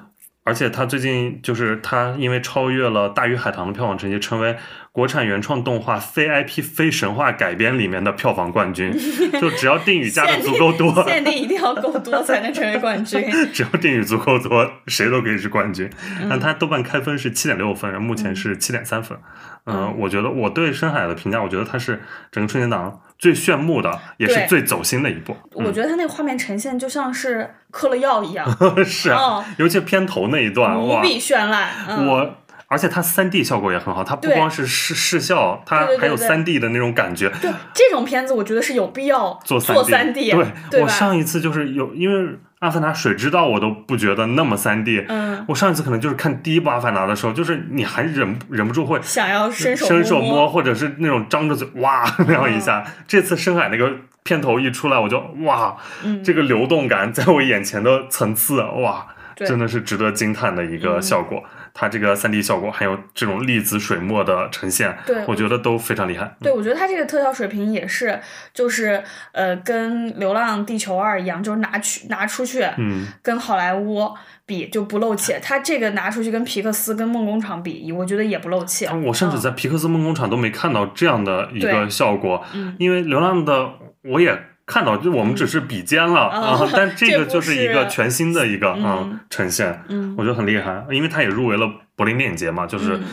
[0.48, 4.56] 而且他最近就是他因为超越了《大鱼海棠》的票房成绩，成为
[4.93, 8.98] 国产原创动画 CIP 非神话改编里面的票房冠军。
[9.41, 13.22] 就只要定语加的足够多，限定一定要够多才能成为冠军。
[13.52, 15.89] 只要定语足够多，谁都可以是冠军。
[16.22, 19.18] 嗯那它豆瓣开分是七点六分，目前是七点三分。
[19.66, 25.36] 嗯，我觉得我对深海的评价，我觉得他是整个春节档最炫目的，也是最走心的一部。
[25.53, 31.70] 我觉得他那个画面呈现就像是嗑了药一样，嗯、 是啊，哦尤其片头那一段，无比绚烂。
[31.88, 32.36] 嗯、我。
[32.70, 37.30] 而且它三 D 效果也很好，它不光是视视效，它还有三 D 的那种感觉。
[37.41, 40.82] 对这种片子，我觉得是有必要做做 3D，对对？
[40.82, 42.30] 我上一次就是有，因为
[42.60, 52.84] 《阿凡达》水之道我都不觉得那么三 D，嗯，我上一次可能就是看第一部《阿凡达》的时候，就是你还忍忍不住会想要伸手伸手摸，或者是那种张着嘴哇那样一下。
[53.08, 53.91] 这次深海那个
[54.24, 56.24] 片头一出来，我就哇，嗯。
[56.24, 59.05] 这个流动感在我眼前的层次哇，
[59.36, 61.01] 真的是值得惊叹的一个嗯。
[61.01, 61.43] 效果。
[61.80, 66.36] 它这个三 D 效果，还有这种粒子水墨的呈现，对我觉得都非常厉害。
[66.42, 68.20] 对，我觉得它这个特效水平也是，
[68.52, 74.10] 就是呃，跟《流浪地球二》一样，就是拿去拿出去，嗯，跟好莱坞
[74.48, 75.36] 比就不露气。
[75.44, 78.88] 它这个拿出去跟皮克斯、跟梦工厂比，我觉得也不露气。
[79.06, 83.70] 我甚至在皮克斯梦工厂都没看到这样的一个效果，嗯因为流浪的
[84.04, 84.36] 我也
[84.68, 86.43] 看到，就我们只是比肩了嗯。
[86.43, 88.84] 啊， 但这个就是一个全新的一个嗯。
[88.84, 90.13] 啊呈现，嗯。
[90.15, 93.03] 我觉得很厉害，因为它也入围了柏林电影节嘛，就是嗯。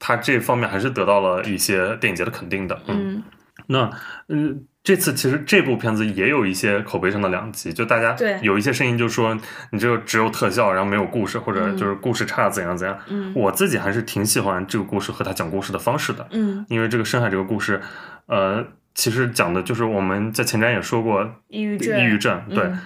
[0.00, 3.22] 它这方面还是得到了一些电影节的肯定的，嗯，嗯，
[3.68, 3.90] 那
[4.28, 4.64] 嗯。
[4.84, 8.36] 这次其实这部片子也有一些口碑上的两极，就大家对。
[8.42, 9.32] 有一些声音就说
[9.70, 11.76] 你这个只有特效，然后没有故事，或者嗯。
[11.76, 12.98] 就是故事差怎样怎样。
[13.06, 13.32] 嗯。
[13.36, 17.80] 我自己还是挺喜欢这个故事和他讲故事的方式的，嗯，因为这个深海这个故事，
[18.26, 18.64] 呃，
[18.94, 22.78] 其实讲的就是我们在前瞻也说过抑郁症，抑郁症，对，嗯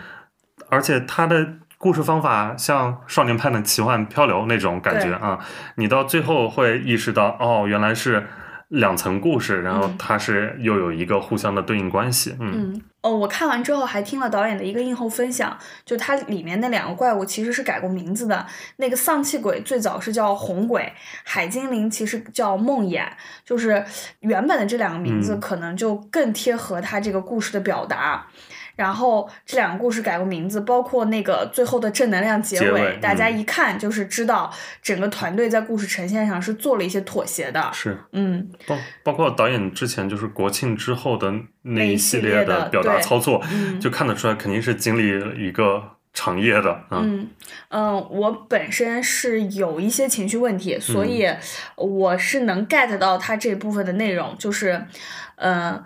[0.69, 1.47] 而且它的
[1.79, 5.39] 故事方法像《少年派的奇幻漂流》那种感觉啊，
[5.77, 8.27] 你到最后会意识到，哦，原来是
[8.69, 9.97] 两层故事，然后嗯。
[9.97, 12.73] 它是又有一个互相的对应关系，嗯。
[12.75, 18.45] 嗯，哦，我看完之后还听了导演的一个映后分享，就它里面那两个怪物其实是改过名字的。
[18.79, 20.93] 那个丧气鬼最早是叫红鬼，
[21.23, 23.07] 海精灵其实叫梦魇，
[23.45, 23.85] 就是
[24.21, 28.27] 原本的这两个名字嗯可能就更贴合它这个故事的表达。
[28.75, 34.53] 然后这两个故事改过名字，包括那个最后的正能量结尾，结尾大家嗯一看就是知道
[34.83, 37.71] 整个团队在故事呈现上是做了一些妥协的。
[37.73, 37.99] 是。
[38.13, 41.33] 嗯包包括导演之前就是国庆之后的
[41.67, 43.81] 那那一一系系列的表达操作，嗯。
[43.81, 45.83] 就看得出来肯定是经历了一个
[46.15, 47.31] 长夜的，嗯嗯
[47.69, 51.09] 嗯，我本身是有一些情绪问题，所嗯。
[51.11, 51.29] 以
[51.77, 54.87] 我是能 get 到他这部分的内容，就是，
[55.35, 55.85] 呃，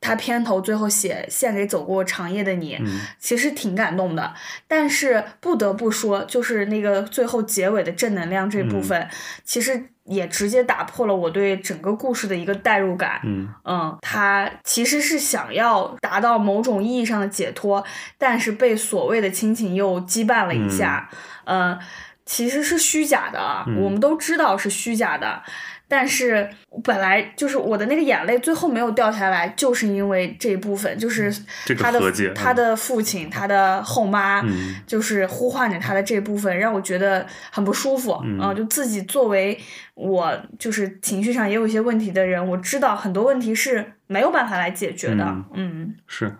[0.00, 4.34] 他片头最后写献给走过长夜的你，嗯其实挺感动的。
[4.66, 9.08] 但是不得不说，就是那个最后结尾的正能量这部嗯分，
[9.44, 13.20] 其实也直接打破了我对整个故事的一个代入感。
[13.24, 17.84] 嗯嗯，他其实是想要达到某种意义上的解脱，
[18.18, 21.08] 但是被所谓的亲情又羁绊了一下，
[21.44, 21.78] 呃，
[22.26, 25.44] 其实是虚假的我们都知道是虚假的。
[25.92, 26.48] 但是
[26.82, 31.30] 本来就是我的那个眼泪最后没有掉下来，就是因为这一部分，就是
[31.78, 32.00] 他的
[32.34, 38.18] 他的父亲、他的后妈，嗯就是呼唤着他的这部分，让我觉得很不舒服。
[38.24, 39.60] 嗯就自己作为
[39.92, 45.24] 我就是情绪上也有一些问题的人，我知道很多问题是没有办法来解决的。
[45.24, 46.34] 嗯嗯是，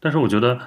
[0.00, 0.58] 但是我觉得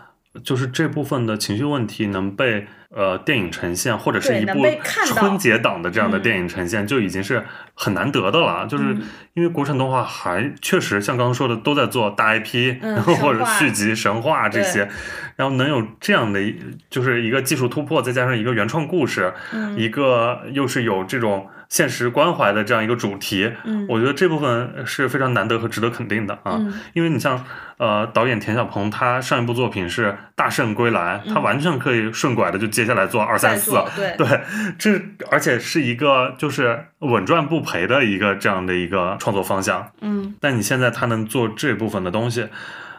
[0.44, 2.68] 就是这部分的情绪问题能被
[2.98, 4.66] 呃电影呈现，或者是一部
[5.06, 6.22] 春节档的这样的嗯。
[6.24, 7.44] 电影呈现，就已经是
[7.76, 8.66] 很难得的了。
[8.68, 9.04] 就是嗯。
[9.36, 14.90] 因为国产动画还确实像刚刚说的都在做大 IP，、嗯然后或者续集、神话这些，
[15.36, 16.42] 然后能有这样的
[16.90, 19.78] 就是一个技术突破，再加上一个原创故事，嗯。
[19.78, 26.56] 一个又是有这种现实关怀的这样一个主题，嗯我觉得这部分是非常难得和值得肯定的啊。
[26.60, 27.44] 嗯因为你像
[27.78, 34.42] 呃导演田晓鹏，他上一部作品是《大圣归来》，他嗯完全可以顺拐的就接下来做二三四，对对，
[34.80, 39.92] 这而且是一个就是稳赚不赔的一个这样的一个创作方向。
[40.02, 42.48] 嗯但你现在他能做这部分的东西，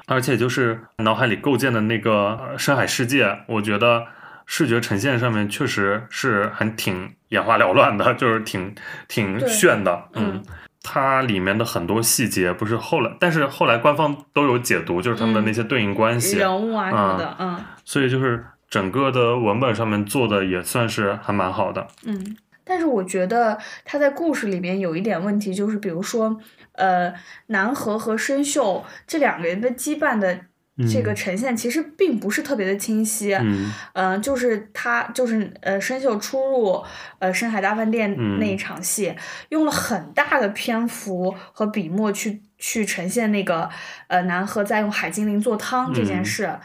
[0.07, 4.05] 而且就是脑海里构建的那个呃深海世界，我觉得
[4.51, 8.75] 视觉呈现上面确实是很挺眼花缭乱的， 就是挺
[9.07, 10.43] 挺炫的，嗯
[10.83, 21.87] 它里面的很多细节不是后来，但是后来官方都有解读，就是他们的那些对应关系，人物啊什么的，嗯所以就是整个的文本上面做的也算是还蛮好的。
[22.07, 22.37] 嗯。
[22.65, 26.39] 但是我觉得他在故事里面有一点问题，就是比如说，
[26.73, 27.11] 呃，
[27.47, 30.39] 南河和生锈这两个人的羁绊的
[30.87, 33.33] 这个呈现，其实并不是特别的清晰。
[33.35, 36.85] 嗯嗯、就是他就是呃，生锈出入
[37.19, 39.15] 呃深海大饭店嗯那一场戏，
[39.49, 43.69] 用了很大的篇幅和笔墨去去呈现那个
[44.09, 46.59] 呃南河在用海精灵做汤这件嗯事，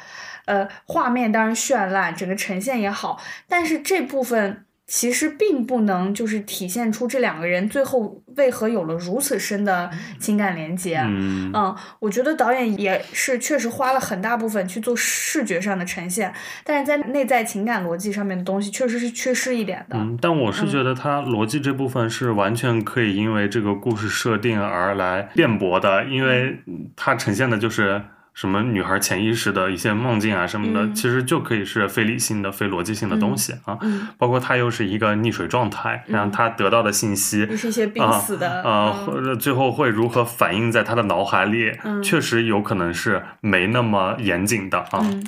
[0.46, 4.66] 呃，画面当然绚烂，整个呈现也好，但是这部分。
[4.96, 9.90] 其实并不能就是体现出这两个人最后为何有了如此深的
[10.20, 11.00] 情感连接。
[11.00, 16.32] 嗯嗯，我觉得导演也是确实花了很大部分去做视觉上的呈现，
[16.64, 19.98] 但是在内在情感逻辑上面的东西确实是缺失一点的。
[19.98, 26.60] 嗯，但我是觉得它逻辑这部分是完全可以因为这个故事设定而来辩驳的，因为
[26.96, 28.00] 它呈现的就是
[28.34, 33.78] 什么女孩潜意识的一些梦境啊什么的，嗯其实就可以是非理性的、非逻辑性的东西啊。
[33.82, 45.00] 嗯，包括她又是一个溺水状态，然后他得到的信息是一些病啊死的，啊，嗯或者最后会如何反映在他的脑海里，嗯确实有可能是没那么严谨的啊。
[45.04, 45.24] 嗯，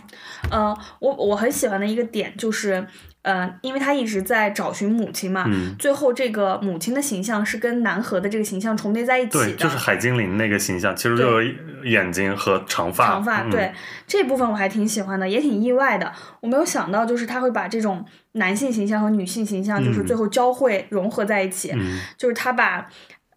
[0.50, 2.88] 呃，我我很喜欢的一个点就是，
[3.26, 11.52] 呃，因为他一直在找寻母亲嘛，嗯，最后这个母亲的形象是跟南河的这个形象重叠在一起的，对，就是海精灵那个形象，其实就有
[11.86, 13.08] 眼睛和长发。
[13.08, 13.74] 长发，嗯、对
[14.06, 16.14] 这部分我还挺喜欢的，也挺意外的。
[16.40, 21.72] 我没有想到，就是他会把这种男性形象和女性形象，就是嗯最后交汇融合在一起。
[21.74, 22.88] 嗯就是他把，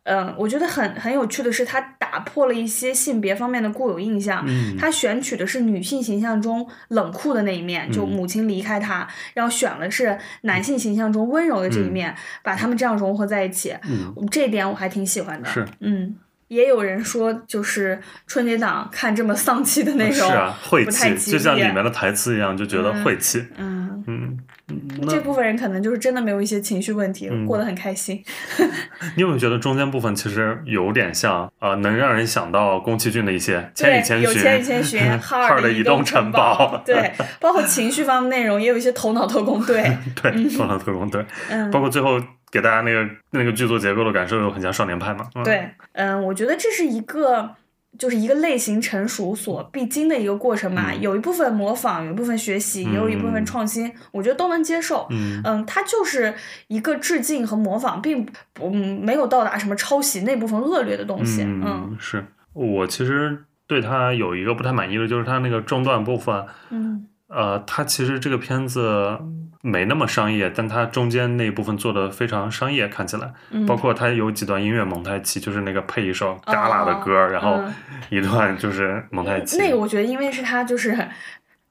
[0.09, 4.43] 嗯、我觉得很很有趣的是，他打破了一些性别方面的固有印象。
[4.47, 13.75] 嗯，他选取的是女性形象中冷酷的那一面，就嗯母亲离开他，然后选了是男性形象中温柔的这一面，把他们这样融合在一起。
[13.85, 15.49] 嗯这一点我还挺喜欢的。
[15.49, 16.17] 是，嗯，
[16.49, 23.45] 也有人说，就是春节档看这么丧气的内容，是啊，晦气，就像里面的台词一样，就觉得嗯晦气。
[23.57, 24.39] 嗯，嗯，
[24.69, 27.47] 嗯这部分人可能就是真的没有一些情绪问题，嗯。
[27.47, 28.23] 过得很开心。
[29.17, 36.83] 你有没有觉得中间部分其实有点像呃，能让人想到宫崎骏的一些《千与，千寻》有千与千寻， 哈哈尔的移移动城城堡。
[36.85, 39.83] 对，包括情绪方面内容也有一些头脑特工队，
[40.21, 42.21] 对，《头脑特工队》嗯，包括最后
[42.51, 45.29] 给大家那个那个剧作结构的感受，又很像少年派嘛。
[45.35, 47.57] 嗯、，对，嗯，我觉得这是一个。
[47.99, 55.09] 就是一个类型成熟所必经的一个过程嘛，嗯有一部分模仿，有一部分学习，也有一部分嗯创新，我觉得都能接受。
[55.11, 56.33] 嗯嗯，它就是
[56.69, 61.43] 一个致敬和模仿，并不嗯没有到达什么抄袭那部分恶劣的东西。
[61.43, 63.37] 嗯嗯，是我其实
[63.67, 69.18] 对他有一个不太满意的，就是他那个中段部分，嗯呃，他其实这个片子
[69.62, 77.74] 没那么商业，但他中间那一部分做的非常商业，看起来，嗯，包括他有几段音乐蒙太奇，就是那个配一首嘎啦的歌，然后嗯。
[78.11, 80.97] 一段就是蒙太奇，那个我觉得，因为是他就是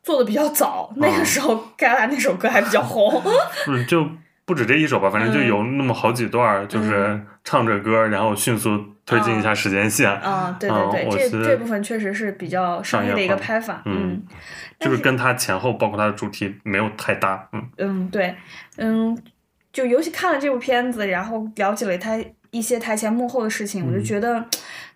[0.03, 1.25] 做的比较早，那个嗯。
[1.25, 3.19] 时候《嘎啦》那首歌还比较红。
[3.65, 4.07] 不是就
[4.45, 5.47] 不止这一首吧，反正就嗯。
[5.47, 13.81] 有那么好几段，就是唱着歌，然后迅速推进一下时间线，啊，对嗯对对，这这部分确实是比较商业的一个拍法。
[13.85, 14.23] 嗯嗯。
[14.79, 17.69] 就是跟它前后包括它的主题没有太搭，嗯。
[17.77, 18.35] 嗯，对，
[18.75, 19.17] 嗯，
[19.71, 22.19] 就尤其看了这部片子，然后了解了它
[22.51, 24.03] 一些台前幕后的事情，我就嗯。
[24.03, 24.45] 觉得，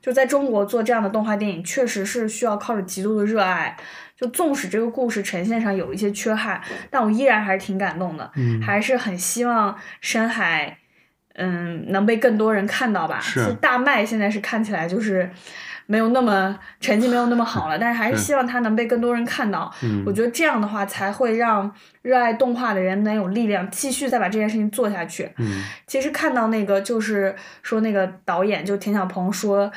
[0.02, 3.76] 就在中国做这样的动画电影，确实是需要靠着极度的热爱。
[4.18, 8.62] 就纵使这个故事呈现上有一些缺憾，但我依然还是挺感动的，嗯。
[8.62, 10.78] 还是很希望深海
[11.36, 13.20] 嗯，能被更多人看到吧。
[13.20, 15.30] 是大麦现在是看起来就是
[15.88, 19.74] 没有那么成绩没有那么好了，但是还是希望它能被更多人看到。
[19.84, 21.70] 嗯我觉得这样的话才会让
[22.02, 25.32] 热爱动画的人能有力量继续再把这件事情做下去。
[25.38, 29.72] 嗯其实看到那个就是说那个导演就田晓鹏说，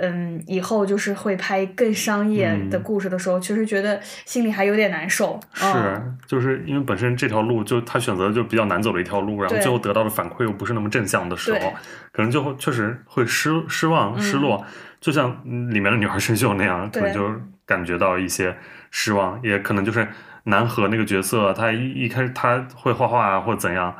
[0.00, 2.82] 嗯，以后就是会拍更商业的嗯。
[2.82, 5.40] 故事的时候，其实觉得心里还有点难受。
[5.62, 11.72] 嗯、是，就是因为本身这条路就他选择就比较难走的一条路，然后最后得到的反馈又不是那么正向的时候，
[12.12, 14.64] 可能就会确实会失失望、失落，
[15.00, 17.28] 就像嗯里面的女孩生锈那样，可能就
[17.64, 18.56] 感觉到一些
[18.90, 20.06] 失望，也可能就是
[20.44, 23.94] 南河那个角色，他一一开始他会画画啊或怎样，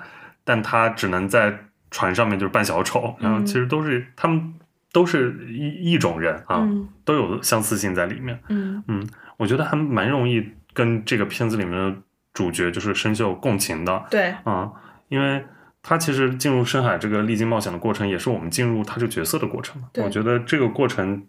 [0.45, 1.53] 但他只能在
[1.91, 3.47] 船上面就是扮小丑，然后嗯。
[3.47, 4.55] 其实都是他们
[4.97, 8.41] 都是一一种人啊，嗯都有相似性在里面。
[8.49, 10.43] 嗯我觉得还蛮容易
[10.73, 11.95] 跟这个片子里面的
[12.33, 14.73] 主角就是生锈共情的对啊、
[15.09, 15.45] 因为
[15.83, 19.89] 他其实进入深海这个历经冒险的过程，也是我们进入他这个角色的过程嘛。
[19.97, 21.27] 我觉得这个过程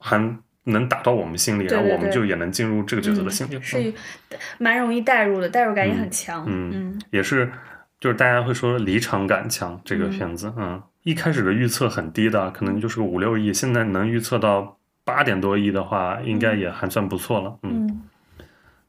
[0.00, 0.18] 还
[0.64, 3.54] 能打到我们心里，然后我们就也能进入这个角色的心里。
[3.54, 3.94] 嗯、是
[4.58, 6.44] 蛮容易代入的，代入感也嗯很强。
[6.48, 7.48] 嗯嗯也是，
[8.00, 17.56] 就是大家会说离场感强这个片子，嗯一开始的预测很低的，可能就是个五六亿，现在能预测到八点多亿的话，应该也还算不错了。
[17.62, 18.02] 嗯，嗯，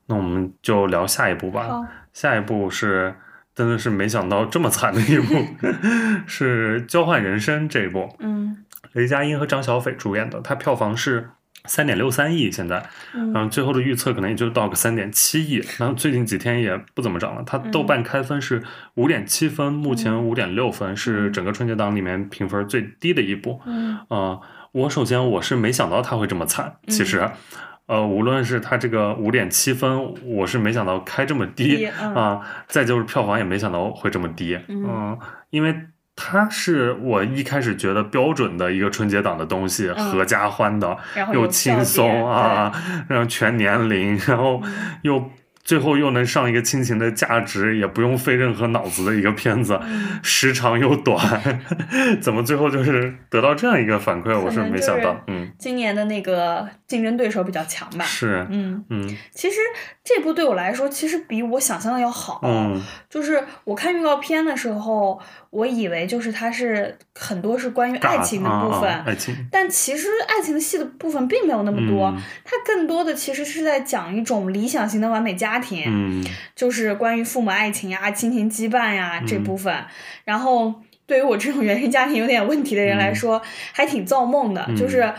[0.07, 1.67] 那我们就聊下一步吧。
[1.67, 3.13] 好，下一部是
[3.53, 5.45] 真的是没想到这么惨的一部，
[6.25, 11.29] 是《交换人生》这一部，嗯雷佳音和张小斐主演的，它票房是。
[11.67, 17.43] 三点六三亿，现在，嗯然后最后的预测可能也就到个三点七亿，然后最近几天也不怎么涨了。
[17.45, 18.63] 它豆瓣开分是
[18.95, 23.61] 五点七分，目前五点六分，是整个春节档里面评分最低的一部。
[23.65, 24.41] 嗯呃，
[24.71, 27.29] 我首先我是没想到它会这么惨，其实，
[27.85, 35.17] 呃，无论是它这个五点七分，我是没想到开这么低啊、再就是票房也没想到会这么低，嗯
[35.49, 35.75] 因为。
[36.19, 40.11] 它是我一开始觉得标准的一个春节档的东西，嗯。
[40.11, 40.97] 合家欢的，
[41.31, 42.73] 又轻松啊，
[43.07, 44.97] 然后全年龄，然后嗯。
[45.03, 45.31] 又
[45.67, 51.61] 最后又能上一个亲情的价值，也不用费任何脑子的一个片子，嗯时长又短，
[52.21, 54.39] 怎么最后就是得到这样一个反馈？
[54.39, 58.05] 我是没想到，嗯，今年的那个竞争对手比较强吧？
[58.05, 59.57] 是，嗯，嗯其实
[60.05, 62.39] 这部对我来说，其实比我想象的要好。
[62.43, 79.85] 嗯就是我看预告片的时候，我以为就是它是很多是关于爱情的部分，啊啊爱情，但其实爱情的戏的部分并没有那么多，嗯它更多的其实是在讲一种理想型的完美家庭，嗯就是关于父母爱情呀、亲情羁绊呀这嗯部分。
[80.25, 80.73] 然后
[81.05, 83.41] 对于我这种原生家庭有点问题的人来说，
[83.73, 85.13] 还挺造梦的，嗯就是。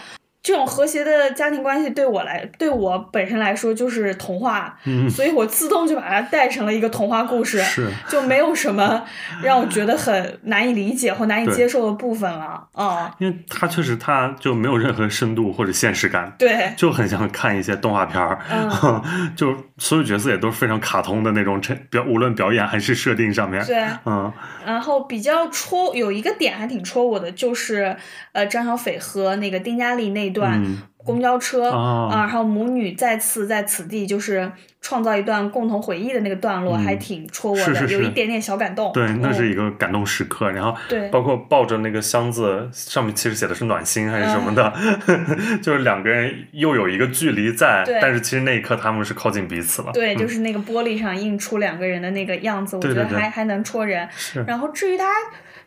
[0.49, 9.05] 这种和谐的家庭关系对我来，对我本身来说就是童话，嗯，所以我自动就把它带成了一个童话故事，是，就没有什么
[9.43, 12.67] 让我觉得很难以理解或难以接受的部分了。
[12.73, 16.35] 啊、因为它确实它就没有任何深度或者现实感。
[16.39, 19.03] 对，就很像看一些动画片儿，嗯
[19.37, 23.85] 就所有角色也都是非常卡通的那种呈表，无论表演还是设定上面，对。
[24.07, 24.33] 嗯
[24.65, 27.97] 然后比较戳有一个点还挺戳我的，就是
[28.33, 30.79] 呃张小斐和那个丁嘉丽那段嗯。
[30.97, 32.11] 公交车哦。
[32.13, 34.51] 啊，然后母女再次在此地就是
[34.83, 36.85] 创造一段共同回忆的那个段落，嗯。
[36.85, 37.95] 还挺戳我的，是是是。
[37.95, 38.93] 有一点点小感动。
[38.93, 39.51] 对，那是嗯。
[39.51, 40.51] 一个感动时刻。
[40.51, 41.09] 然后对。
[41.09, 44.71] 包括抱着那个箱子，上面其实写的是暖心还是什么的，
[45.63, 49.93] 就是两个人又有一个距离在，但是其实那一刻他们是靠近彼此了。
[49.93, 50.19] 对，嗯。
[50.19, 54.07] 就是那个玻璃上映出两个人的那个样子，我觉得还还能戳人。
[54.15, 55.07] 是，然后至于它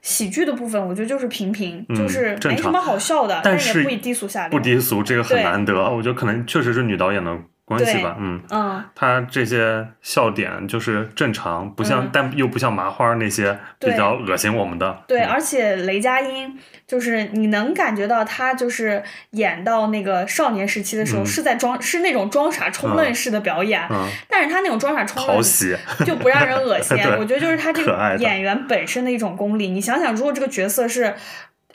[0.02, 4.58] 喜剧的部分，我觉得就是平平，嗯就是没什么好笑的，但是也不以低俗下流。
[4.58, 5.90] 不低俗，这个很难得。
[5.90, 7.38] 我觉得可能确实是女导演的
[7.78, 8.42] 关系对吧，嗯。
[8.50, 15.04] 嗯，她这些笑点就是正常，不像，嗯但又不像麻花那些比较恶心我们的。
[15.08, 19.02] 对，嗯而且雷佳音就是你能感觉到他就是
[19.32, 25.42] 演到那个少年时期的时候，嗯是在装是那种装傻充愣式的表演，嗯，但是他那种装傻充愣
[26.06, 26.98] 就不让人恶心。
[27.02, 29.70] 对我觉得就是他这个演员本身的一种功力。
[29.70, 31.14] 你想想，如果这个角色是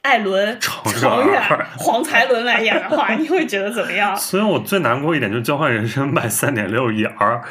[0.06, 4.16] 艾伦、常常远远、黄才伦来演的话， 你会觉得怎么样？
[4.16, 7.42] 所以我最难过一点就是《交换人生》卖三点六亿，而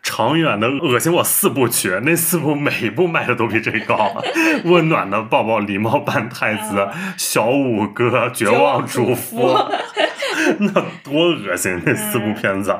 [0.00, 4.22] 长远的恶心我四部曲，那四部每一部卖的都比这高。
[4.64, 9.58] 温暖的抱抱、狸猫扮太子、小五哥、绝望主妇，
[10.60, 10.70] 那
[11.02, 11.80] 多恶心！
[11.84, 12.76] 那四部片子、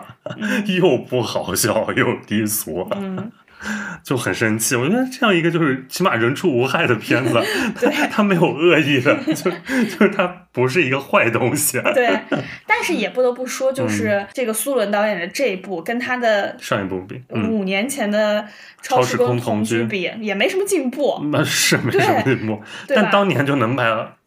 [0.66, 2.86] 又不好笑又低俗。
[2.94, 3.32] 嗯，
[4.04, 4.76] 就很生气。
[4.76, 7.40] 我觉得这样一个就是起码人畜无害的片子，
[7.80, 9.50] 对他没有恶意的，就
[9.88, 11.80] 就是他不是一个坏东西。
[11.94, 12.18] 对，
[12.66, 18.42] 但是也不得不说，嗯就是这个苏伦导演的这一部，跟他的上一部比，嗯，五年前的
[18.82, 21.20] 《超时空同居居》比，也没什么进步。
[21.32, 23.84] 那是没什么对内幕，对吧但当年就能卖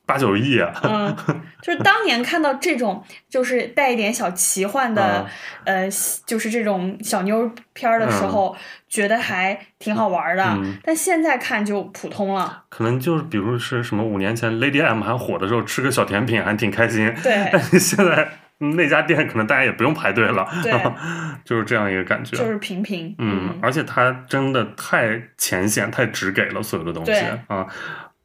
[0.07, 0.73] 八九亿啊。
[0.81, 1.15] 嗯，
[1.61, 5.27] 就是当年看到这种就是带一点小奇幻的，
[5.65, 5.87] 呃，
[6.25, 8.55] 就是这种小妞片儿的时候，
[8.89, 10.43] 觉得还挺好玩的。
[10.43, 12.63] 嗯但现在看就普通了。
[12.69, 17.13] 可能就是比如是什么五年前 Lady M 还火的时候，吃个小甜品还挺开心。
[17.21, 18.29] 对 但是现在
[18.59, 20.71] 嗯那家店可能大家也不用排队了，对
[21.43, 22.37] 就是这样一个感觉。
[22.37, 23.13] 就是平平。
[23.19, 27.11] 嗯，而且它真的太浅显、太直给了所有的东西
[27.47, 27.67] 啊。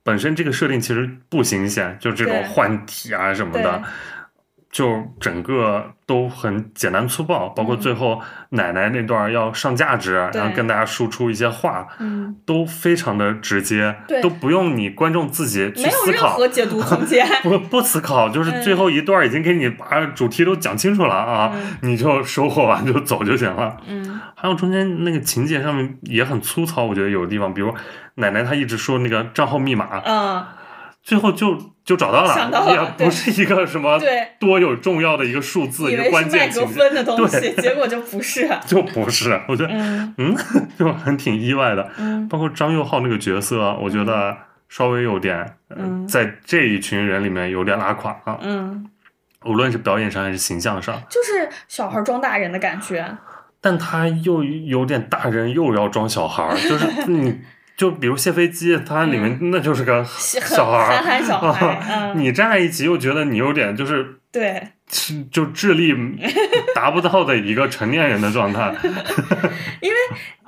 [0.03, 3.89] 本身这个设定其实不新鲜，就这种换体啊什么的对，
[4.73, 7.49] 就整个都很简单粗暴。
[7.51, 16.37] 包括嗯最后奶奶那段要上价值，对然后跟大家输出一些话，嗯，都非常的直接，都不用你观众自己去没有任思考。
[16.37, 17.25] 何解读空间。
[17.45, 23.77] 不不思考，就是最后一段已经给你把主题都讲清楚了啊，嗯你就收获完就走就行了。
[23.87, 27.73] 嗯还有中间那个情节上面也很粗糙，我觉得有的地方，比如
[28.17, 30.45] 奶奶她一直说那个账号密码，嗯，
[31.03, 38.49] 最后就就找到了，想到了也不是一个什么对多有重要的一个数字，一个关键情节，芬的东西，对结果就不是。
[38.67, 39.41] 就不是。
[39.49, 40.37] 我觉得嗯嗯，
[40.79, 41.91] 就很挺意外的。
[41.99, 44.37] 嗯包括张佑浩那个角色，我觉得
[44.69, 45.39] 稍微有点、
[45.69, 48.87] 呃嗯在这一群人里面有点拉垮啊，嗯，
[49.45, 50.95] 无论是表演上还是形象上。
[51.11, 53.17] 就是小孩装大人的感觉。
[53.65, 57.41] 但他又有点大人又要装小孩儿，就是你
[57.77, 64.69] 就比如谢飞机，他里面那就是个小孩儿，憨憨小孩嗯你站在一起又觉得你有点就是对，
[65.31, 65.95] 就智力
[66.75, 68.73] 达不到的一个成年人的状态。
[69.81, 69.97] 因为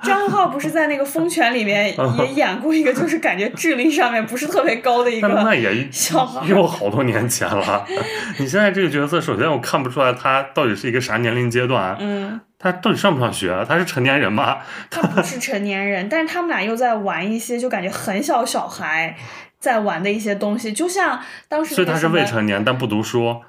[0.03, 6.47] 张浩不是在那个《风犬》里面 也演过一个，就是感觉智力上面不是特别高的一个那也小孩。
[6.47, 7.85] 又好多年前了。
[8.39, 13.63] 你现在这个角色，首先我看不出来他到底是一个啥年龄阶段，嗯，他到底上不上学？
[13.69, 14.57] 他是成年人吗？
[14.89, 19.15] 他不是成年人，但是他们俩又在玩一些就感觉很小小孩
[19.59, 23.39] 在玩的一些东西，就像当时所以他是未成年，但不读书。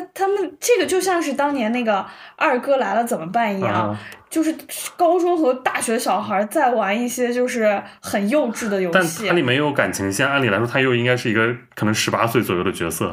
[0.00, 2.04] 他他们这个就像是当年那个
[2.36, 4.54] 二哥来了怎么办一样，啊就是
[4.96, 9.32] 高中和大学小孩在玩一些就是很幼稚的游戏但戏它。
[9.34, 13.10] 里面又有感情线，按理来说他又应该是一个可能十八岁左右的角色，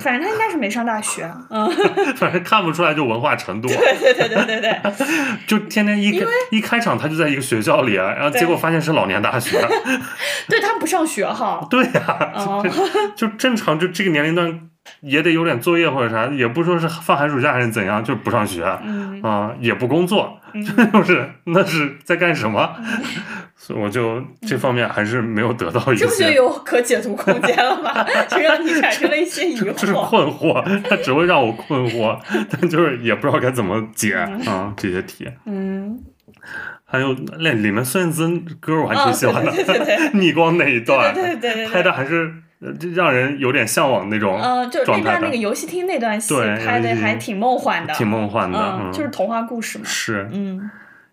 [0.00, 1.70] 反正他应该是没上大学， 嗯，
[2.16, 4.80] 反正看不出来就文化程度，对对对对对对，
[5.46, 9.58] 就天天一开一开场他就在一个学校里，然后结果发现是老年大学，
[10.48, 12.66] 对他不上学哈，对呀、哦
[13.14, 14.68] 就正常就这个年龄段
[15.00, 20.38] 也得有点作业或者啥，也不说是放寒暑假还是怎样，就不上学啊、嗯也不工作，
[20.92, 22.74] 就是那是在干什么？
[23.56, 26.34] 所以我就这方面还是没有得到一这不就些。
[26.34, 28.04] 有可解读空间了吗？
[28.28, 30.08] 就让你产生了一些疑就是惑。
[30.08, 32.16] 困惑，它只会让我困惑，
[32.50, 35.26] 但就是也不知道该怎么解啊这些题。
[35.46, 35.98] 嗯，
[36.84, 38.28] 还有那里面孙燕姿
[38.60, 39.52] 歌我还挺喜欢的，
[40.14, 49.84] 逆光那一段，对对对拍的还是呃就让人有点向往那种嗯，就是那段那个，游戏厅那段戏对拍的还挺梦幻的，挺梦幻的，嗯，就是童话故事嘛。
[49.84, 50.70] 是嗯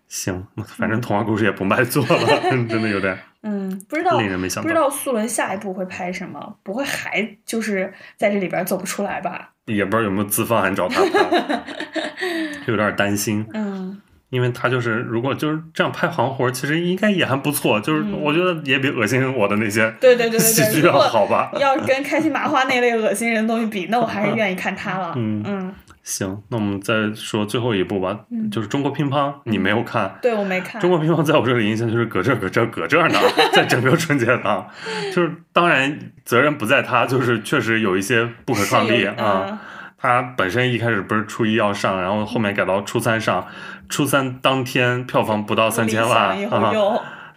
[0.08, 9.50] 行，反正童话故事也不卖座了， 真的有点嗯，不知道令人没想不知，道素伦下一步会拍什么，不会还就是在这里边走不出来吧？
[9.66, 11.62] 也不知道有没有资方还找他拍，
[12.66, 13.46] 有点担心。
[13.54, 14.00] 嗯
[14.30, 17.80] 因为他就是，如果就是这样拍行活，其实应该也还不错。
[17.80, 21.50] 就是嗯我觉得也比恶心我的那些对对对对喜，剧要好吧。
[21.60, 25.12] 要跟开心麻花那类恶心人的东西比，那我还是愿意看他了。
[25.16, 30.18] 嗯嗯，行，那我们再说最后一部吧，嗯就是中国乒乓，你没有看。
[30.20, 30.80] 对我没看。
[30.80, 33.18] 中国乒乓在我这里印象就是搁这儿搁这儿搁这儿呢，
[33.54, 34.66] 在整个春节档，
[35.14, 39.46] 就是当然责任不在他，就是确实有一些不可抗力啊。
[39.48, 39.58] 嗯
[39.96, 43.46] 他本身一开始不是初一要上，然后后面改到初三上，
[43.94, 46.72] 初三当天票房不到三千万啊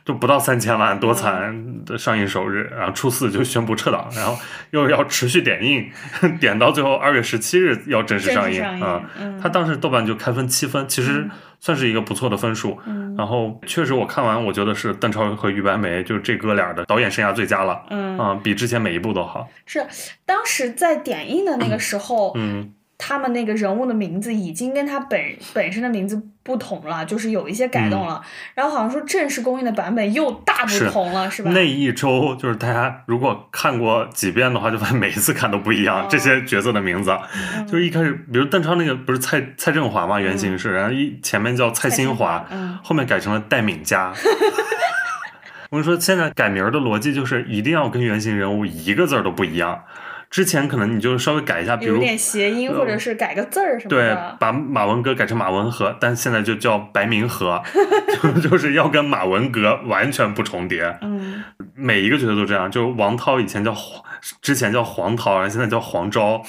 [0.03, 4.35] 就不到三千万，多惨的上映首日，然后初四就宣布撤档，然后
[4.71, 5.91] 又要持续点映，
[6.39, 9.03] 点到最后二月十七日要正式上映啊。
[9.19, 11.29] 嗯他当时豆瓣就开分七分，其实
[11.59, 12.79] 算是一个不错的分数。
[12.87, 17.83] 嗯然后确实我看完，我觉得是邓超和于白眉就这哥俩的导演生涯最佳了。
[17.89, 19.45] 嗯，啊、比之前每一部都好。
[19.65, 19.85] 是
[20.25, 25.21] 当时在点映的那个时候，嗯他们那个人物的名字已经跟他本
[25.53, 28.21] 本身的名字不同了，就是有一些改动了。
[28.55, 31.51] 然后好像说正式公映的版本又大不同了，是吧？
[31.53, 37.11] 那一周就是大家如果看过几遍的话，就发现每一次看都不一样，哦这些角色的名字。
[37.35, 44.11] 嗯就是一开始，比如邓超那个不是蔡蔡振华嘛，原型是，然后一前面叫蔡新华，嗯，后面改成了戴敏佳。
[45.69, 49.83] 我跟你说，现在改名儿的逻辑就是一定要跟原型人物一个字儿都不一样。
[50.29, 57.61] 之前可能你就稍微改一下，比如有点谐音，或者是改个字儿什么对。，把马文革改成马文和，但现在就叫白明和，
[58.21, 60.97] 就就是要跟马文革完全不重叠。
[61.01, 61.43] 嗯，
[61.73, 64.03] 每一个角色都这样，就王涛以前叫黄，
[64.41, 66.43] 之前叫黄涛，然后现在叫黄昭，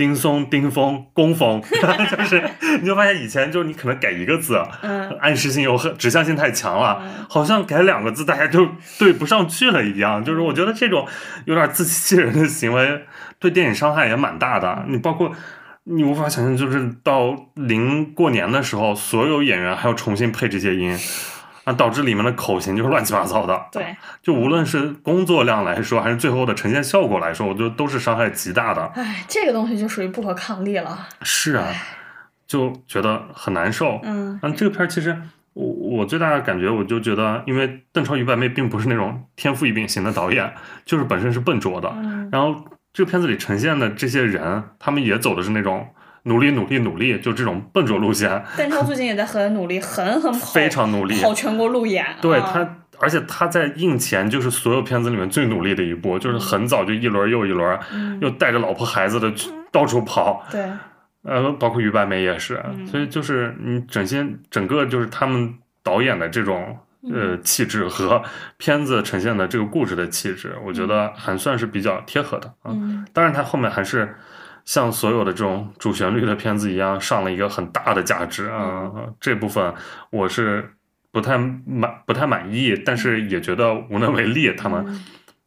[0.00, 1.60] 丁松、丁峰、龚峰，
[2.10, 2.42] 就是
[2.80, 8.66] 你就发现以前就是你可能改一个字，嗯暗示性又很指向性太强了，嗯好像改两个字大家就
[8.98, 10.24] 对不上去了一样。
[10.24, 11.06] 就是我觉得这种
[11.44, 13.04] 有点自欺欺人的行为，
[13.38, 14.86] 对电影伤害也蛮大的。
[14.88, 15.30] 你包括。
[15.84, 20.96] 你无法想象，就是到临过年的时候，所有演员还要重新配这些音，
[21.64, 23.66] 啊，导致里面的口型就是乱七八糟的。
[23.70, 28.82] 对，就无论是工作量来说，还是最后的呈现效果来说，我觉得都是伤害极大的。
[28.94, 31.08] 哎，这个东西就属于不可抗力了。
[31.22, 31.66] 是啊，
[32.46, 34.00] 就觉得很难受。
[34.02, 35.16] 嗯嗯，这个片儿其实
[35.52, 40.52] 我我最大的感觉，我就觉得，因为邓超、于白眉并不是那种天赋异禀型的导演，
[40.84, 41.92] 就是本身是笨拙的。
[41.96, 45.88] 嗯然后这个片子里呈现的这些人，他们也走的是那种
[46.24, 51.20] 努力、努力、努力，就这种笨拙路线，邓超最近也在很努力，狠狠跑，非常努力。
[51.20, 52.04] 跑全国路演。
[52.04, 58.18] 啊对他，而且他在映前就是所有片子里面最努力的一部，就是很早就一轮又一轮，嗯。
[58.20, 60.70] 又带着老婆孩子的去到处跑，对，
[61.22, 62.86] 呃，包括于白梅也是，嗯。
[62.86, 67.40] 所以就是你整些整个就是他们导演的这种呃嗯。
[67.42, 68.22] 气质和
[68.58, 72.72] 片子呈现的这个故事的气质，我觉得还算是比较贴合的啊。
[72.72, 73.06] 嗯。
[73.14, 74.14] 当然，他后面还是
[74.70, 78.88] 像所有的这种主旋律的片子一样，上了一个很大的价值啊、
[79.20, 79.74] 这部分
[80.10, 80.76] 我是
[81.10, 84.54] 不太满不太满意，但是也觉得无能为力。
[84.54, 84.84] 他们。
[84.86, 85.04] 嗯。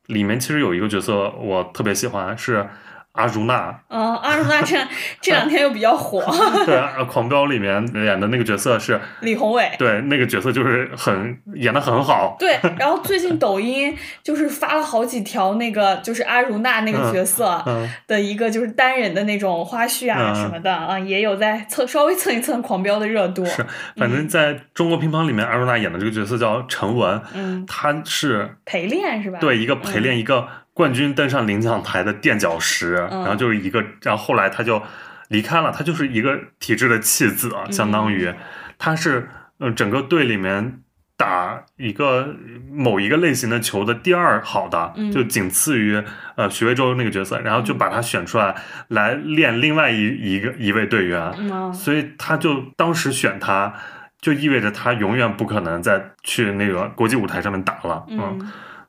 [0.07, 2.67] 里面其实有一个角色我特别喜欢，是
[3.13, 4.75] 阿如娜，嗯，阿如娜这
[5.21, 6.19] 这两天又比较火，
[6.65, 9.71] 对啊，《狂飙》里面演的那个角色是，李宏伟。
[9.77, 23.45] 对那个角色就是很演的很好，对，然后最近抖音就是发了好几条那个就是阿如娜那个角色嗯，的一个就是单人的那种花絮啊嗯什么的啊，也有在蹭稍微蹭一蹭狂飙的热度。
[23.45, 23.63] 是，
[23.95, 29.37] 反正在中国乒乓里面，阿如娜演的这个角色叫陈文，嗯，她是陪练是吧？
[29.39, 33.21] 对一个陪练一个冠军登上领奖台的垫脚石，嗯。
[33.21, 34.81] 然后就是一个，然后后来他就
[35.29, 38.33] 离开了，他就是一个体制的弃子啊，相当于
[38.77, 39.29] 他是
[39.59, 40.79] 呃整个队里面
[41.15, 42.35] 打一个
[42.71, 45.11] 某一个类型的球的第二好的，嗯。
[45.11, 46.03] 就仅次于
[46.35, 48.55] 呃徐魏洲那个角色，然后就把他选出来
[48.87, 53.73] 来练另外一一个一位队员，所以他就当时选他。
[54.23, 58.39] 就意味着他永远不可能再去那个国际舞台上面打了，嗯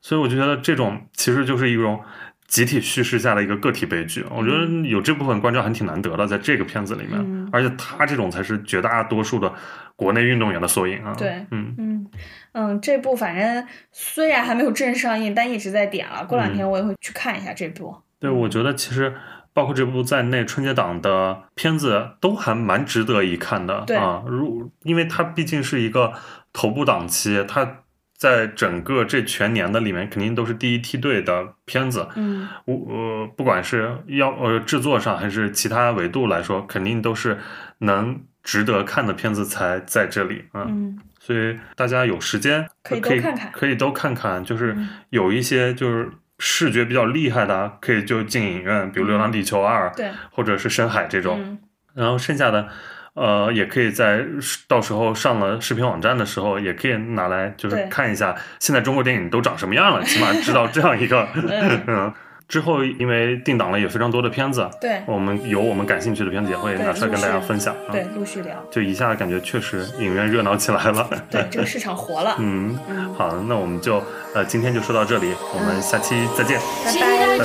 [0.05, 1.99] 所以我就觉得这种其实就是一种
[2.47, 4.23] 集体叙事下的一个个体悲剧。
[4.31, 9.51] 我觉得有这部分观众还挺难得的，在这个片子里面，嗯而且他这种才是绝大多数的
[9.97, 11.15] 国内运动员的缩影啊。
[11.17, 12.07] 对嗯，嗯
[12.53, 16.27] 嗯，这部反正虽然还没有正式上映，但一直在点了。
[16.27, 17.97] 过两天我也会去看一下这部。
[18.21, 19.15] 对，我觉得其实。
[19.55, 26.13] 包括这部在内春节档的片子都还蛮值得一看的对啊，如因为它毕竟是一个
[26.53, 27.84] 头部档期，它
[28.25, 37.37] 在整个这全年的里面肯定都是第一梯队的片子，嗯我呃，不管是要呃制作上还是其他维度来说，肯定都是
[37.81, 40.65] 能值得看的片子才在这里啊。
[40.69, 51.39] 嗯所以大家有时间可以可以都看看可以都看看，就是嗯有一些就是视觉比较厉害的，可以就进影院，比如《流浪地球二》对，或者是《深海》这种。
[51.39, 51.59] 嗯
[51.95, 52.69] 然后剩下的。
[53.15, 54.25] 呃，也可以在
[54.67, 62.13] 到时候上了视频网站的时候，也可以拿来就是看一下现在中国电影都长什么样了，起码知道这样一个 嗯嗯，
[62.49, 67.73] 之后因为定档了也非常多的片子，对我们有我们感兴趣的片子也会拿出来跟大家分享。
[67.75, 68.55] 啊对，陆续聊。
[68.71, 71.09] 就一下感觉确实影院热闹起来了。
[71.31, 72.35] 对，这个市场活了。
[72.43, 74.03] 嗯，嗯，好，那我们就
[74.35, 76.59] 呃今天就说到这里，我们下期再见。
[76.91, 77.45] 期拜拜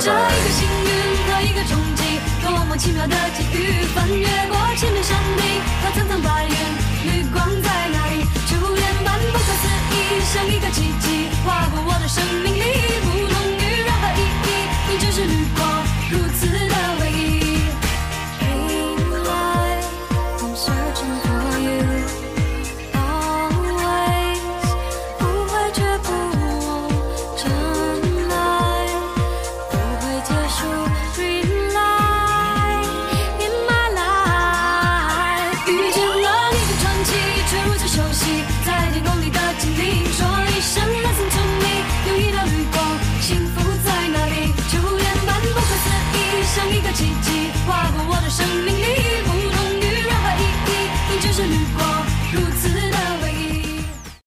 [10.32, 13.09] 像一个奇迹，划过我的生命里，